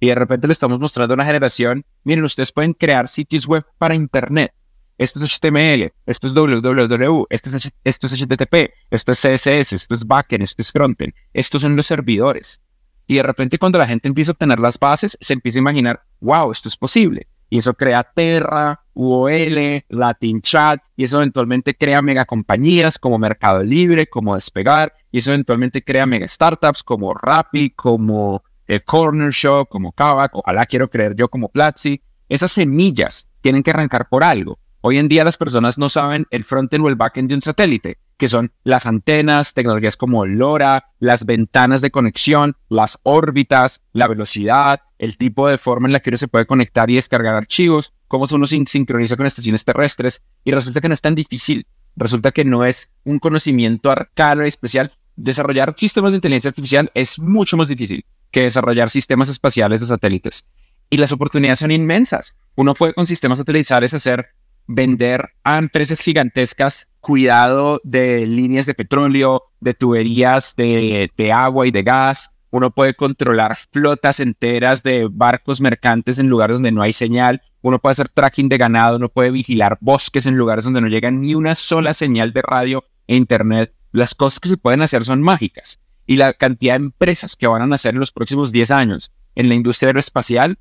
y 0.00 0.06
de 0.06 0.14
repente 0.14 0.46
le 0.46 0.52
estamos 0.52 0.80
mostrando 0.80 1.12
a 1.12 1.16
una 1.16 1.26
generación, 1.26 1.84
miren, 2.04 2.24
ustedes 2.24 2.52
pueden 2.52 2.72
crear 2.72 3.06
sitios 3.06 3.46
web 3.46 3.64
para 3.76 3.94
Internet. 3.94 4.54
Esto 5.00 5.18
es 5.24 5.40
HTML, 5.40 5.94
esto 6.04 6.26
es 6.26 6.34
www, 6.34 7.26
esto 7.30 7.56
es, 7.56 7.72
esto 7.84 8.06
es 8.06 8.12
HTTP, 8.12 8.70
esto 8.90 9.12
es 9.12 9.18
CSS, 9.18 9.72
esto 9.72 9.94
es 9.94 10.06
backend, 10.06 10.42
esto 10.42 10.60
es 10.60 10.70
frontend, 10.70 11.14
estos 11.32 11.62
son 11.62 11.74
los 11.74 11.86
servidores. 11.86 12.60
Y 13.06 13.14
de 13.14 13.22
repente 13.22 13.58
cuando 13.58 13.78
la 13.78 13.86
gente 13.86 14.08
empieza 14.08 14.32
a 14.32 14.34
obtener 14.34 14.60
las 14.60 14.78
bases, 14.78 15.16
se 15.18 15.32
empieza 15.32 15.58
a 15.58 15.62
imaginar, 15.62 16.02
wow, 16.20 16.50
esto 16.50 16.68
es 16.68 16.76
posible. 16.76 17.28
Y 17.48 17.56
eso 17.56 17.72
crea 17.72 18.02
Terra, 18.04 18.84
UOL, 18.92 19.82
Latin 19.88 20.42
Chat, 20.42 20.82
y 20.96 21.04
eso 21.04 21.16
eventualmente 21.16 21.74
crea 21.74 22.02
mega 22.02 22.26
compañías 22.26 22.98
como 22.98 23.18
Mercado 23.18 23.62
Libre, 23.62 24.06
como 24.06 24.34
Despegar, 24.34 24.92
y 25.10 25.20
eso 25.20 25.30
eventualmente 25.30 25.82
crea 25.82 26.04
mega 26.04 26.28
startups 26.28 26.82
como 26.82 27.14
Rappi, 27.14 27.70
como 27.70 28.44
eh, 28.66 28.80
Corner 28.80 29.30
Shop, 29.30 29.66
como 29.66 29.92
Kavak, 29.92 30.36
ojalá 30.36 30.66
quiero 30.66 30.90
creer 30.90 31.14
yo 31.14 31.30
como 31.30 31.48
Platzi. 31.48 32.02
Esas 32.28 32.52
semillas 32.52 33.30
tienen 33.40 33.62
que 33.62 33.70
arrancar 33.70 34.10
por 34.10 34.22
algo. 34.22 34.58
Hoy 34.82 34.96
en 34.96 35.08
día 35.08 35.24
las 35.24 35.36
personas 35.36 35.76
no 35.76 35.90
saben 35.90 36.26
el 36.30 36.42
frontend 36.42 36.82
o 36.82 36.88
el 36.88 36.96
backend 36.96 37.28
de 37.28 37.34
un 37.34 37.42
satélite, 37.42 37.98
que 38.16 38.28
son 38.28 38.52
las 38.64 38.86
antenas, 38.86 39.52
tecnologías 39.52 39.98
como 39.98 40.24
LoRa, 40.24 40.84
las 40.98 41.26
ventanas 41.26 41.82
de 41.82 41.90
conexión, 41.90 42.56
las 42.70 42.98
órbitas, 43.02 43.84
la 43.92 44.08
velocidad, 44.08 44.80
el 44.98 45.18
tipo 45.18 45.48
de 45.48 45.58
forma 45.58 45.86
en 45.86 45.92
la 45.92 46.00
que 46.00 46.08
uno 46.08 46.16
se 46.16 46.28
puede 46.28 46.46
conectar 46.46 46.90
y 46.90 46.94
descargar 46.94 47.34
archivos, 47.34 47.92
cómo 48.08 48.24
uno 48.32 48.46
se 48.46 48.64
sincroniza 48.66 49.18
con 49.18 49.26
estaciones 49.26 49.66
terrestres. 49.66 50.22
Y 50.44 50.52
resulta 50.52 50.80
que 50.80 50.88
no 50.88 50.94
es 50.94 51.02
tan 51.02 51.14
difícil. 51.14 51.66
Resulta 51.94 52.32
que 52.32 52.46
no 52.46 52.64
es 52.64 52.90
un 53.04 53.18
conocimiento 53.18 53.90
arcano 53.90 54.46
y 54.46 54.48
especial. 54.48 54.94
Desarrollar 55.14 55.74
sistemas 55.76 56.12
de 56.12 56.16
inteligencia 56.16 56.48
artificial 56.48 56.90
es 56.94 57.18
mucho 57.18 57.58
más 57.58 57.68
difícil 57.68 58.06
que 58.30 58.42
desarrollar 58.42 58.88
sistemas 58.88 59.28
espaciales 59.28 59.80
de 59.80 59.86
satélites. 59.86 60.48
Y 60.88 60.96
las 60.96 61.12
oportunidades 61.12 61.58
son 61.58 61.70
inmensas. 61.70 62.38
Uno 62.54 62.74
puede 62.74 62.94
con 62.94 63.06
sistemas 63.06 63.38
satelitales 63.38 63.92
hacer 63.92 64.30
vender 64.72 65.30
a 65.42 65.58
empresas 65.58 66.00
gigantescas 66.00 66.92
cuidado 67.00 67.80
de 67.82 68.24
líneas 68.26 68.66
de 68.66 68.74
petróleo, 68.74 69.42
de 69.58 69.74
tuberías 69.74 70.54
de, 70.56 71.32
agua 71.34 71.66
y 71.66 71.72
de 71.72 71.82
gas. 71.82 72.30
Uno 72.50 72.70
puede 72.70 72.94
controlar 72.94 73.56
flotas 73.72 74.20
enteras 74.20 74.82
de 74.82 75.08
barcos 75.10 75.60
mercantes 75.60 76.18
en 76.18 76.28
lugares 76.28 76.54
donde 76.54 76.72
no 76.72 76.82
hay 76.82 76.92
señal. 76.92 77.42
Uno 77.62 77.80
puede 77.80 77.92
hacer 77.92 78.08
tracking 78.08 78.48
de 78.48 78.58
ganado. 78.58 78.96
Uno 78.96 79.08
puede 79.08 79.32
vigilar 79.32 79.76
bosques 79.80 80.26
en 80.26 80.36
lugares 80.36 80.64
donde 80.64 80.80
no 80.80 80.88
llega 80.88 81.10
ni 81.10 81.34
una 81.34 81.54
sola 81.56 81.92
señal 81.92 82.32
de 82.32 82.42
radio 82.42 82.84
e 83.08 83.16
internet. 83.16 83.74
Las 83.92 84.14
cosas 84.14 84.38
que 84.38 84.50
se 84.50 84.56
pueden 84.56 84.82
hacer 84.82 85.04
son 85.04 85.20
mágicas. 85.20 85.80
Y 86.06 86.16
la 86.16 86.32
cantidad 86.32 86.78
de 86.78 86.86
empresas 86.86 87.34
que 87.34 87.48
van 87.48 87.62
a 87.62 87.66
nacer 87.66 87.94
en 87.94 88.00
los 88.00 88.12
próximos 88.12 88.52
10 88.52 88.70
años 88.70 89.12
en 89.34 89.48
la 89.48 89.54
industria 89.54 89.88
aeroespacial 89.88 90.58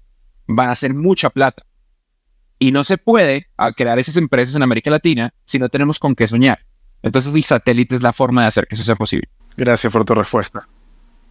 van 0.48 0.70
a 0.70 0.74
hacer 0.74 0.96
mucha 0.96 1.30
plata. 1.30 1.64
Y 2.60 2.72
no 2.72 2.84
se 2.84 2.98
puede 2.98 3.48
ah, 3.58 3.72
crear 3.72 3.98
esas 3.98 4.18
empresas 4.18 4.56
en 4.56 4.64
América 4.64 4.90
Latina 4.90 5.34
si 5.46 5.58
no 5.58 5.70
tenemos 5.70 5.98
con 5.98 6.14
qué 6.14 6.28
soñar. 6.28 6.60
Entonces 7.02 7.34
el 7.34 7.44
satélite 7.44 7.96
es 7.96 8.02
la 8.02 8.14
forma 8.14 8.42
de 8.42 8.48
hacer 8.50 8.68
que 8.68 8.76
eso 8.76 8.84
sea 8.84 8.96
posible. 8.96 9.30
Gracias 9.56 9.92
por 9.92 10.04
tu 10.04 10.14
respuesta. 10.14 10.68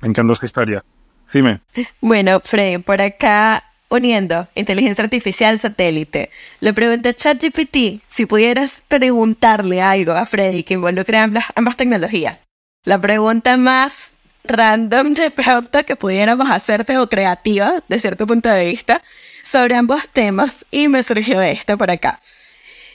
Me 0.01 0.09
encantó 0.09 0.33
esta 0.33 0.47
historia. 0.47 0.85
Dime. 1.33 1.61
Bueno, 2.01 2.41
Fred, 2.43 2.81
por 2.81 3.01
acá 3.03 3.65
uniendo 3.89 4.49
inteligencia 4.55 5.05
artificial 5.05 5.59
satélite. 5.59 6.31
Le 6.61 6.73
pregunté 6.73 7.11
a 7.11 7.15
ChatGPT 7.15 8.03
si 8.07 8.27
pudieras 8.27 8.83
preguntarle 8.89 9.81
algo 9.81 10.13
a 10.13 10.27
Freddy 10.27 10.63
que 10.63 10.75
involucre 10.75 11.19
ambas, 11.19 11.45
ambas 11.55 11.77
tecnologías. 11.77 12.45
La 12.85 13.01
pregunta 13.01 13.57
más 13.57 14.13
random 14.45 15.15
de 15.15 15.31
pronto 15.31 15.85
que 15.85 15.97
pudiéramos 15.97 16.51
hacerte 16.51 16.99
o 16.99 17.09
creativa, 17.09 17.83
de 17.89 17.99
cierto 17.99 18.27
punto 18.27 18.49
de 18.49 18.67
vista, 18.67 19.03
sobre 19.49 19.77
ambos 19.77 20.03
temas 20.13 20.67
y 20.71 20.89
me 20.89 21.03
surgió 21.03 21.41
esto 21.41 21.79
por 21.79 21.91
acá. 21.91 22.21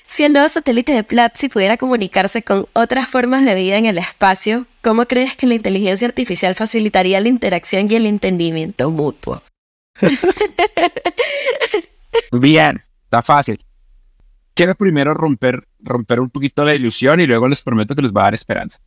Si 0.06 0.24
el 0.24 0.34
nuevo 0.34 0.48
satélite 0.50 0.92
de 0.92 1.04
Platzi 1.04 1.50
pudiera 1.50 1.78
comunicarse 1.78 2.44
con 2.44 2.68
otras 2.74 3.10
formas 3.10 3.44
de 3.44 3.56
vida 3.56 3.78
en 3.78 3.88
el 3.88 3.98
espacio, 3.98 4.68
¿cómo 4.84 5.08
crees 5.08 5.36
que 5.36 5.48
la 5.48 5.56
inteligencia 5.56 6.08
artificial 6.08 6.54
facilitaría 6.54 7.20
la 7.22 7.30
interacción 7.30 7.90
y 7.90 7.96
el 7.96 8.06
entendimiento 8.06 8.92
mutuo? 8.92 9.42
Bien, 12.32 12.84
está 13.06 13.24
fácil. 13.24 13.66
Quiero 14.54 14.76
primero 14.76 15.16
romper, 15.16 15.68
romper 15.80 16.20
un 16.20 16.30
poquito 16.30 16.64
la 16.64 16.76
ilusión 16.76 17.20
y 17.20 17.26
luego 17.26 17.48
les 17.48 17.62
prometo 17.62 17.96
que 17.96 18.04
les 18.04 18.12
va 18.12 18.22
a 18.22 18.24
dar 18.26 18.34
esperanza. 18.36 18.78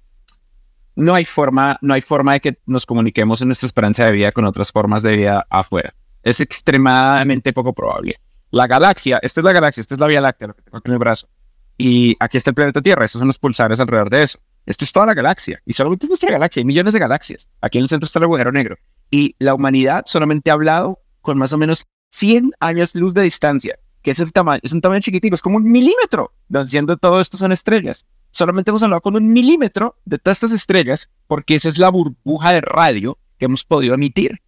No 0.94 1.14
hay 1.14 1.24
forma, 1.24 1.79
no 1.81 1.94
hay 1.94 2.00
forma 2.00 2.35
de 2.35 2.40
que 2.40 2.59
nos 2.66 2.87
comuniquemos 2.87 3.40
en 3.40 3.48
nuestra 3.48 3.66
esperanza 3.66 4.07
de 4.07 4.12
vida 4.12 4.31
con 4.31 4.44
otras 4.44 4.70
formas 4.70 5.02
de 5.02 5.16
vida 5.16 5.46
afuera. 5.50 5.94
Es 6.26 6.40
extremadamente 6.40 7.52
poco 7.52 7.72
probable. 7.72 8.16
La 8.50 8.66
galaxia, 8.66 9.20
esta 9.22 9.40
es 9.40 9.44
la 9.44 9.52
galaxia, 9.52 9.80
esta 9.80 9.94
es 9.94 10.00
la 10.00 10.08
Vía 10.08 10.20
Láctea, 10.20 10.48
lo 10.48 10.54
que 10.54 10.62
tengo 10.62 10.78
aquí 10.78 10.88
en 10.88 10.94
el 10.94 10.98
brazo. 10.98 11.28
Y 11.78 12.16
aquí 12.18 12.36
está 12.36 12.50
el 12.50 12.54
planeta 12.54 12.82
Tierra, 12.82 13.04
estos 13.04 13.20
son 13.20 13.28
los 13.28 13.38
pulsares 13.38 13.78
alrededor 13.78 14.10
de 14.10 14.24
eso. 14.24 14.40
Esto 14.66 14.84
es 14.84 14.90
toda 14.90 15.06
la 15.06 15.14
galaxia. 15.14 15.60
Y 15.64 15.72
solamente 15.72 16.06
es 16.06 16.10
nuestra 16.10 16.32
galaxia, 16.32 16.62
hay 16.62 16.64
millones 16.64 16.94
de 16.94 16.98
galaxias. 16.98 17.48
Aquí 17.60 17.78
en 17.78 17.82
el 17.82 17.88
centro 17.88 18.06
está 18.06 18.18
el 18.18 18.24
agujero 18.24 18.50
negro. 18.50 18.76
Y 19.08 19.36
la 19.38 19.54
humanidad 19.54 20.02
solamente 20.06 20.50
ha 20.50 20.54
hablado 20.54 20.98
con 21.20 21.38
más 21.38 21.52
o 21.52 21.58
menos 21.58 21.84
100 22.10 22.54
años 22.58 22.96
luz 22.96 23.14
de 23.14 23.22
distancia, 23.22 23.78
que 24.02 24.10
es, 24.10 24.18
el 24.18 24.32
tamaño, 24.32 24.58
es 24.64 24.72
un 24.72 24.80
tamaño 24.80 25.02
chiquitico, 25.02 25.36
es 25.36 25.42
como 25.42 25.58
un 25.58 25.70
milímetro, 25.70 26.32
siendo 26.66 26.96
todo 26.96 27.20
esto 27.20 27.36
son 27.36 27.52
estrellas. 27.52 28.04
Solamente 28.32 28.72
hemos 28.72 28.82
hablado 28.82 29.00
con 29.00 29.14
un 29.14 29.32
milímetro 29.32 29.96
de 30.04 30.18
todas 30.18 30.38
estas 30.38 30.52
estrellas, 30.52 31.08
porque 31.28 31.54
esa 31.54 31.68
es 31.68 31.78
la 31.78 31.88
burbuja 31.88 32.52
de 32.52 32.62
radio 32.62 33.16
que 33.38 33.44
hemos 33.44 33.62
podido 33.62 33.94
emitir. 33.94 34.40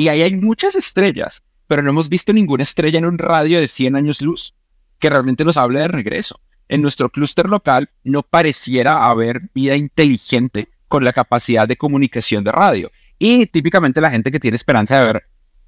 Y 0.00 0.08
ahí 0.08 0.22
hay 0.22 0.34
muchas 0.34 0.76
estrellas, 0.76 1.42
pero 1.66 1.82
no 1.82 1.90
hemos 1.90 2.08
visto 2.08 2.32
ninguna 2.32 2.62
estrella 2.62 2.98
en 2.98 3.04
un 3.04 3.18
radio 3.18 3.60
de 3.60 3.66
100 3.66 3.96
años 3.96 4.22
luz 4.22 4.54
que 4.98 5.10
realmente 5.10 5.44
nos 5.44 5.58
hable 5.58 5.80
de 5.80 5.88
regreso. 5.88 6.40
En 6.68 6.80
nuestro 6.80 7.10
clúster 7.10 7.50
local 7.50 7.90
no 8.02 8.22
pareciera 8.22 9.10
haber 9.10 9.50
vida 9.52 9.76
inteligente 9.76 10.70
con 10.88 11.04
la 11.04 11.12
capacidad 11.12 11.68
de 11.68 11.76
comunicación 11.76 12.44
de 12.44 12.50
radio. 12.50 12.90
Y 13.18 13.44
típicamente 13.44 14.00
la 14.00 14.10
gente 14.10 14.32
que 14.32 14.40
tiene 14.40 14.54
esperanza 14.54 14.98
de 14.98 15.04
ver 15.04 15.24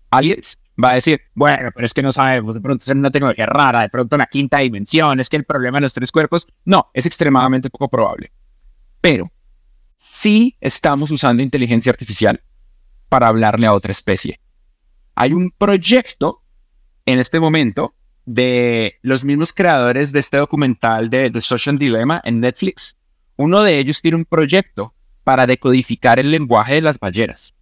aliens 0.09 0.63
va 0.83 0.93
a 0.93 0.95
decir, 0.95 1.21
bueno, 1.35 1.69
pero 1.75 1.85
es 1.85 1.93
que 1.93 2.01
no 2.01 2.11
sabemos, 2.11 2.55
de 2.55 2.63
pronto 2.63 2.83
es 2.83 2.89
una 2.89 3.11
tecnología 3.11 3.45
rara, 3.45 3.83
de 3.83 3.91
pronto 3.91 4.17
la 4.17 4.25
quinta 4.25 4.61
dimensión, 4.61 5.21
es 5.21 5.29
que 5.29 5.37
el 5.37 5.45
problema 5.45 5.77
de 5.77 5.83
los 5.83 5.93
tres 5.93 6.11
cuerpos, 6.11 6.49
no, 6.65 6.89
es 6.95 7.05
extremadamente 7.05 7.69
poco 7.69 7.91
probable. 7.91 8.33
Pero 8.99 9.31
sí 9.99 10.57
estamos 10.59 11.11
usando 11.11 11.43
inteligencia 11.43 11.91
artificial 11.91 12.43
para 13.13 13.29
hablarle 13.29 13.67
a 13.67 13.75
otra 13.75 13.91
especie. 13.91 14.41
Hay 15.15 15.35
un 15.35 15.51
proyecto 15.51 16.43
en 17.05 17.19
este 17.19 17.41
momento 17.41 17.95
de 18.25 18.95
los 19.03 19.23
mismos 19.23 19.53
creadores 19.53 20.13
de 20.13 20.21
este 20.21 20.39
documental 20.39 21.11
de 21.11 21.29
The 21.29 21.43
Social 21.43 21.79
Dilemma 21.79 22.23
en 22.25 22.41
Netflix. 22.41 22.97
Uno 23.37 23.63
de 23.65 23.79
ellos 23.79 24.01
tiene 24.01 24.17
un 24.17 24.25
proyecto 24.25 24.95
para 25.25 25.47
decodificar 25.47 26.19
el 26.21 26.31
lenguaje 26.31 26.77
de 26.77 26.81
las 26.81 26.99
ballenas. 26.99 27.55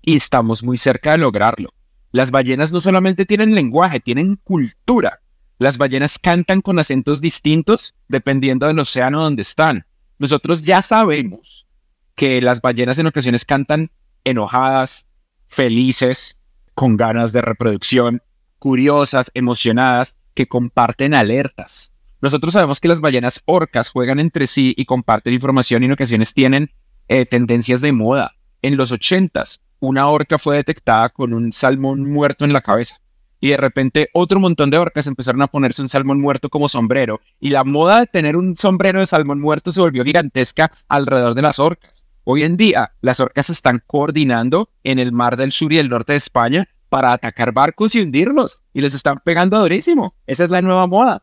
Y 0.00 0.16
estamos 0.16 0.62
muy 0.62 0.78
cerca 0.78 1.10
de 1.10 1.18
lograrlo. 1.18 1.74
Las 2.10 2.30
ballenas 2.30 2.72
no 2.72 2.80
solamente 2.80 3.26
tienen 3.26 3.54
lenguaje, 3.54 4.00
tienen 4.00 4.36
cultura. 4.36 5.20
Las 5.58 5.76
ballenas 5.76 6.18
cantan 6.18 6.62
con 6.62 6.78
acentos 6.78 7.20
distintos 7.20 7.94
dependiendo 8.08 8.66
del 8.66 8.78
océano 8.78 9.22
donde 9.22 9.42
están. 9.42 9.84
Nosotros 10.18 10.62
ya 10.62 10.80
sabemos 10.80 11.66
que 12.14 12.40
las 12.40 12.62
ballenas 12.62 12.98
en 12.98 13.08
ocasiones 13.08 13.44
cantan 13.44 13.90
enojadas, 14.26 15.06
felices, 15.46 16.42
con 16.74 16.96
ganas 16.96 17.32
de 17.32 17.40
reproducción, 17.40 18.20
curiosas, 18.58 19.30
emocionadas, 19.32 20.18
que 20.34 20.46
comparten 20.46 21.14
alertas. 21.14 21.92
Nosotros 22.20 22.52
sabemos 22.52 22.80
que 22.80 22.88
las 22.88 23.00
ballenas 23.00 23.40
orcas 23.46 23.88
juegan 23.88 24.20
entre 24.20 24.46
sí 24.46 24.74
y 24.76 24.84
comparten 24.84 25.32
información 25.32 25.82
y 25.82 25.86
en 25.86 25.92
ocasiones 25.92 26.34
tienen 26.34 26.70
eh, 27.08 27.24
tendencias 27.24 27.80
de 27.80 27.92
moda. 27.92 28.32
En 28.62 28.76
los 28.76 28.92
ochentas, 28.92 29.62
una 29.80 30.08
orca 30.08 30.38
fue 30.38 30.56
detectada 30.56 31.08
con 31.10 31.32
un 31.32 31.52
salmón 31.52 32.10
muerto 32.10 32.44
en 32.44 32.52
la 32.52 32.62
cabeza. 32.62 33.00
Y 33.38 33.50
de 33.50 33.58
repente 33.58 34.08
otro 34.14 34.40
montón 34.40 34.70
de 34.70 34.78
orcas 34.78 35.06
empezaron 35.06 35.42
a 35.42 35.46
ponerse 35.46 35.82
un 35.82 35.88
salmón 35.88 36.20
muerto 36.20 36.48
como 36.48 36.68
sombrero. 36.68 37.20
Y 37.38 37.50
la 37.50 37.64
moda 37.64 38.00
de 38.00 38.06
tener 38.06 38.36
un 38.36 38.56
sombrero 38.56 39.00
de 39.00 39.06
salmón 39.06 39.40
muerto 39.40 39.70
se 39.72 39.80
volvió 39.80 40.04
gigantesca 40.04 40.70
alrededor 40.88 41.34
de 41.34 41.42
las 41.42 41.58
orcas. 41.58 42.05
Hoy 42.28 42.42
en 42.42 42.56
día, 42.56 42.92
las 43.02 43.20
orcas 43.20 43.50
están 43.50 43.84
coordinando 43.86 44.68
en 44.82 44.98
el 44.98 45.12
mar 45.12 45.36
del 45.36 45.52
sur 45.52 45.72
y 45.72 45.78
el 45.78 45.88
norte 45.88 46.14
de 46.14 46.18
España 46.18 46.68
para 46.88 47.12
atacar 47.12 47.52
barcos 47.52 47.94
y 47.94 48.00
hundirlos. 48.00 48.58
Y 48.72 48.80
les 48.80 48.94
están 48.94 49.20
pegando 49.24 49.60
durísimo. 49.60 50.16
Esa 50.26 50.42
es 50.42 50.50
la 50.50 50.60
nueva 50.60 50.88
moda. 50.88 51.22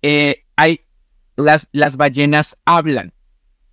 Eh, 0.00 0.44
hay, 0.54 0.82
las, 1.34 1.68
las 1.72 1.96
ballenas 1.96 2.62
hablan 2.66 3.12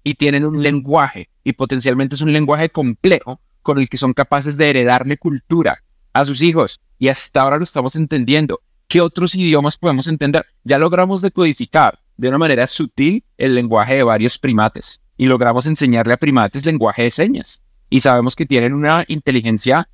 y 0.03 0.15
tienen 0.15 0.43
un 0.43 0.63
lenguaje 0.63 1.29
y 1.43 1.53
potencialmente 1.53 2.15
es 2.15 2.21
un 2.21 2.33
lenguaje 2.33 2.69
complejo 2.69 3.39
con 3.61 3.77
el 3.77 3.87
que 3.87 3.97
son 3.97 4.13
capaces 4.13 4.57
de 4.57 4.71
heredarle 4.71 5.17
cultura 5.17 5.83
a 6.13 6.25
sus 6.25 6.41
hijos. 6.41 6.79
Y 6.97 7.09
hasta 7.09 7.43
ahora 7.43 7.57
lo 7.57 7.63
estamos 7.63 7.95
entendiendo. 7.95 8.59
¿Qué 8.87 9.01
otros 9.01 9.35
idiomas 9.35 9.77
podemos 9.77 10.07
entender? 10.07 10.47
Ya 10.63 10.79
logramos 10.79 11.21
decodificar 11.21 11.99
de 12.17 12.29
una 12.29 12.39
manera 12.39 12.65
sutil 12.65 13.23
el 13.37 13.53
lenguaje 13.53 13.97
de 13.97 14.03
varios 14.03 14.39
primates 14.39 15.00
y 15.21 15.27
logramos 15.27 15.67
enseñarle 15.67 16.13
a 16.13 16.17
primates 16.17 16.65
lenguaje 16.65 17.03
de 17.03 17.11
señas. 17.11 17.61
Y 17.91 17.99
sabemos 17.99 18.35
que 18.35 18.47
tienen 18.47 18.73
una 18.73 19.05
inteligencia 19.07 19.87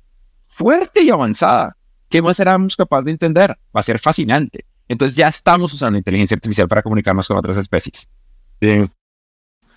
fuerte 0.46 1.02
y 1.02 1.10
avanzada. 1.10 1.76
¿Qué 2.08 2.22
más 2.22 2.38
seremos 2.38 2.74
capaces 2.76 3.04
de 3.04 3.10
entender? 3.10 3.50
Va 3.50 3.80
a 3.80 3.82
ser 3.82 3.98
fascinante. 3.98 4.64
Entonces 4.88 5.18
ya 5.18 5.28
estamos 5.28 5.74
usando 5.74 5.98
inteligencia 5.98 6.34
artificial 6.34 6.66
para 6.66 6.82
comunicarnos 6.82 7.28
con 7.28 7.36
otras 7.36 7.58
especies. 7.58 8.08
Bien, 8.58 8.90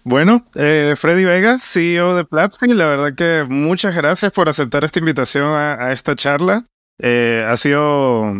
bueno, 0.06 0.46
eh, 0.56 0.96
Freddy 0.98 1.26
Vega, 1.26 1.60
CEO 1.60 2.16
de 2.16 2.24
Platzi, 2.24 2.70
la 2.70 2.86
verdad 2.86 3.14
que 3.14 3.46
muchas 3.46 3.94
gracias 3.94 4.32
por 4.32 4.48
aceptar 4.48 4.86
esta 4.86 5.00
invitación 5.00 5.48
a, 5.54 5.92
esta 5.92 6.16
charla. 6.16 6.66
Eh, 6.98 7.46
ha 7.46 7.58
sido 7.58 8.32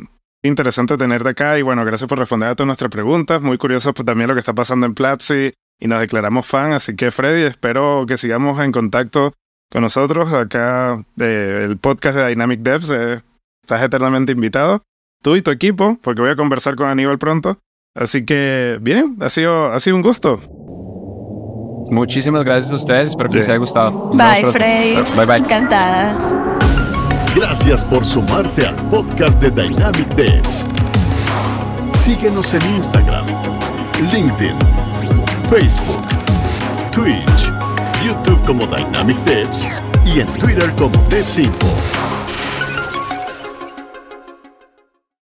interesante 0.44 0.96
tenerte 0.96 1.28
acá 1.28 1.60
y 1.60 1.62
bueno, 1.62 1.84
gracias 1.84 2.08
por 2.08 2.20
responder 2.20 2.48
a 2.48 2.56
todas 2.56 2.68
nuestras 2.68 2.90
preguntas. 2.90 3.42
Muy 3.42 3.58
curioso 3.58 3.94
pues, 3.94 4.06
también 4.06 4.30
lo 4.30 4.34
que 4.34 4.40
está 4.40 4.54
pasando 4.54 4.86
en 4.86 4.94
Platzi 4.94 5.52
y 5.82 5.88
nos 5.88 6.00
declaramos 6.00 6.46
fan, 6.46 6.74
así 6.74 6.96
que 6.96 7.10
Freddy, 7.12 7.42
espero 7.42 8.06
que 8.08 8.16
sigamos 8.16 8.60
en 8.64 8.72
contacto 8.72 9.34
con 9.72 9.82
nosotros 9.82 10.32
acá 10.32 11.04
del 11.16 11.78
podcast 11.78 12.18
de 12.18 12.28
Dynamic 12.28 12.62
Devs. 12.62 12.92
Eh, 12.92 13.20
estás 13.64 13.82
eternamente 13.82 14.32
invitado, 14.32 14.84
tú 15.24 15.36
y 15.36 15.42
tu 15.42 15.50
equipo, 15.50 15.98
porque 16.04 16.22
voy 16.22 16.30
a 16.30 16.36
conversar 16.36 16.76
con 16.76 16.88
Aníbal 16.88 17.18
pronto. 17.18 17.58
Así 17.96 18.24
que 18.26 18.78
bien, 18.80 19.18
ha 19.22 19.30
sido, 19.30 19.74
ha 19.74 19.80
sido 19.80 19.96
un 19.96 20.04
gusto. 20.04 20.40
Muchísimas 21.90 22.46
gracias 22.46 22.72
a 22.72 22.76
ustedes. 22.76 23.10
Espero 23.10 23.30
que 23.30 23.38
les 23.38 23.50
haya 23.50 23.58
gustado. 23.58 24.12
Bye, 24.12 24.50
Frey. 24.52 24.96
Bye, 25.18 25.26
bye. 25.26 25.38
Encantada. 25.38 26.58
Gracias 27.36 27.84
por 27.84 28.06
sumarte 28.06 28.68
al 28.68 28.76
podcast 28.90 29.42
de 29.42 29.50
Dynamic 29.50 30.08
Devs. 30.16 30.68
Síguenos 31.94 32.54
en 32.54 32.62
Instagram, 32.76 33.26
LinkedIn, 34.12 34.58
Facebook, 35.52 36.08
Twitch, 36.94 37.52
YouTube 38.06 38.42
como 38.46 38.66
Dynamic 38.68 39.18
Devs 39.26 39.68
y 40.06 40.22
en 40.22 40.28
Twitter 40.40 40.74
como 40.76 40.98
DevsInfo. 41.10 42.21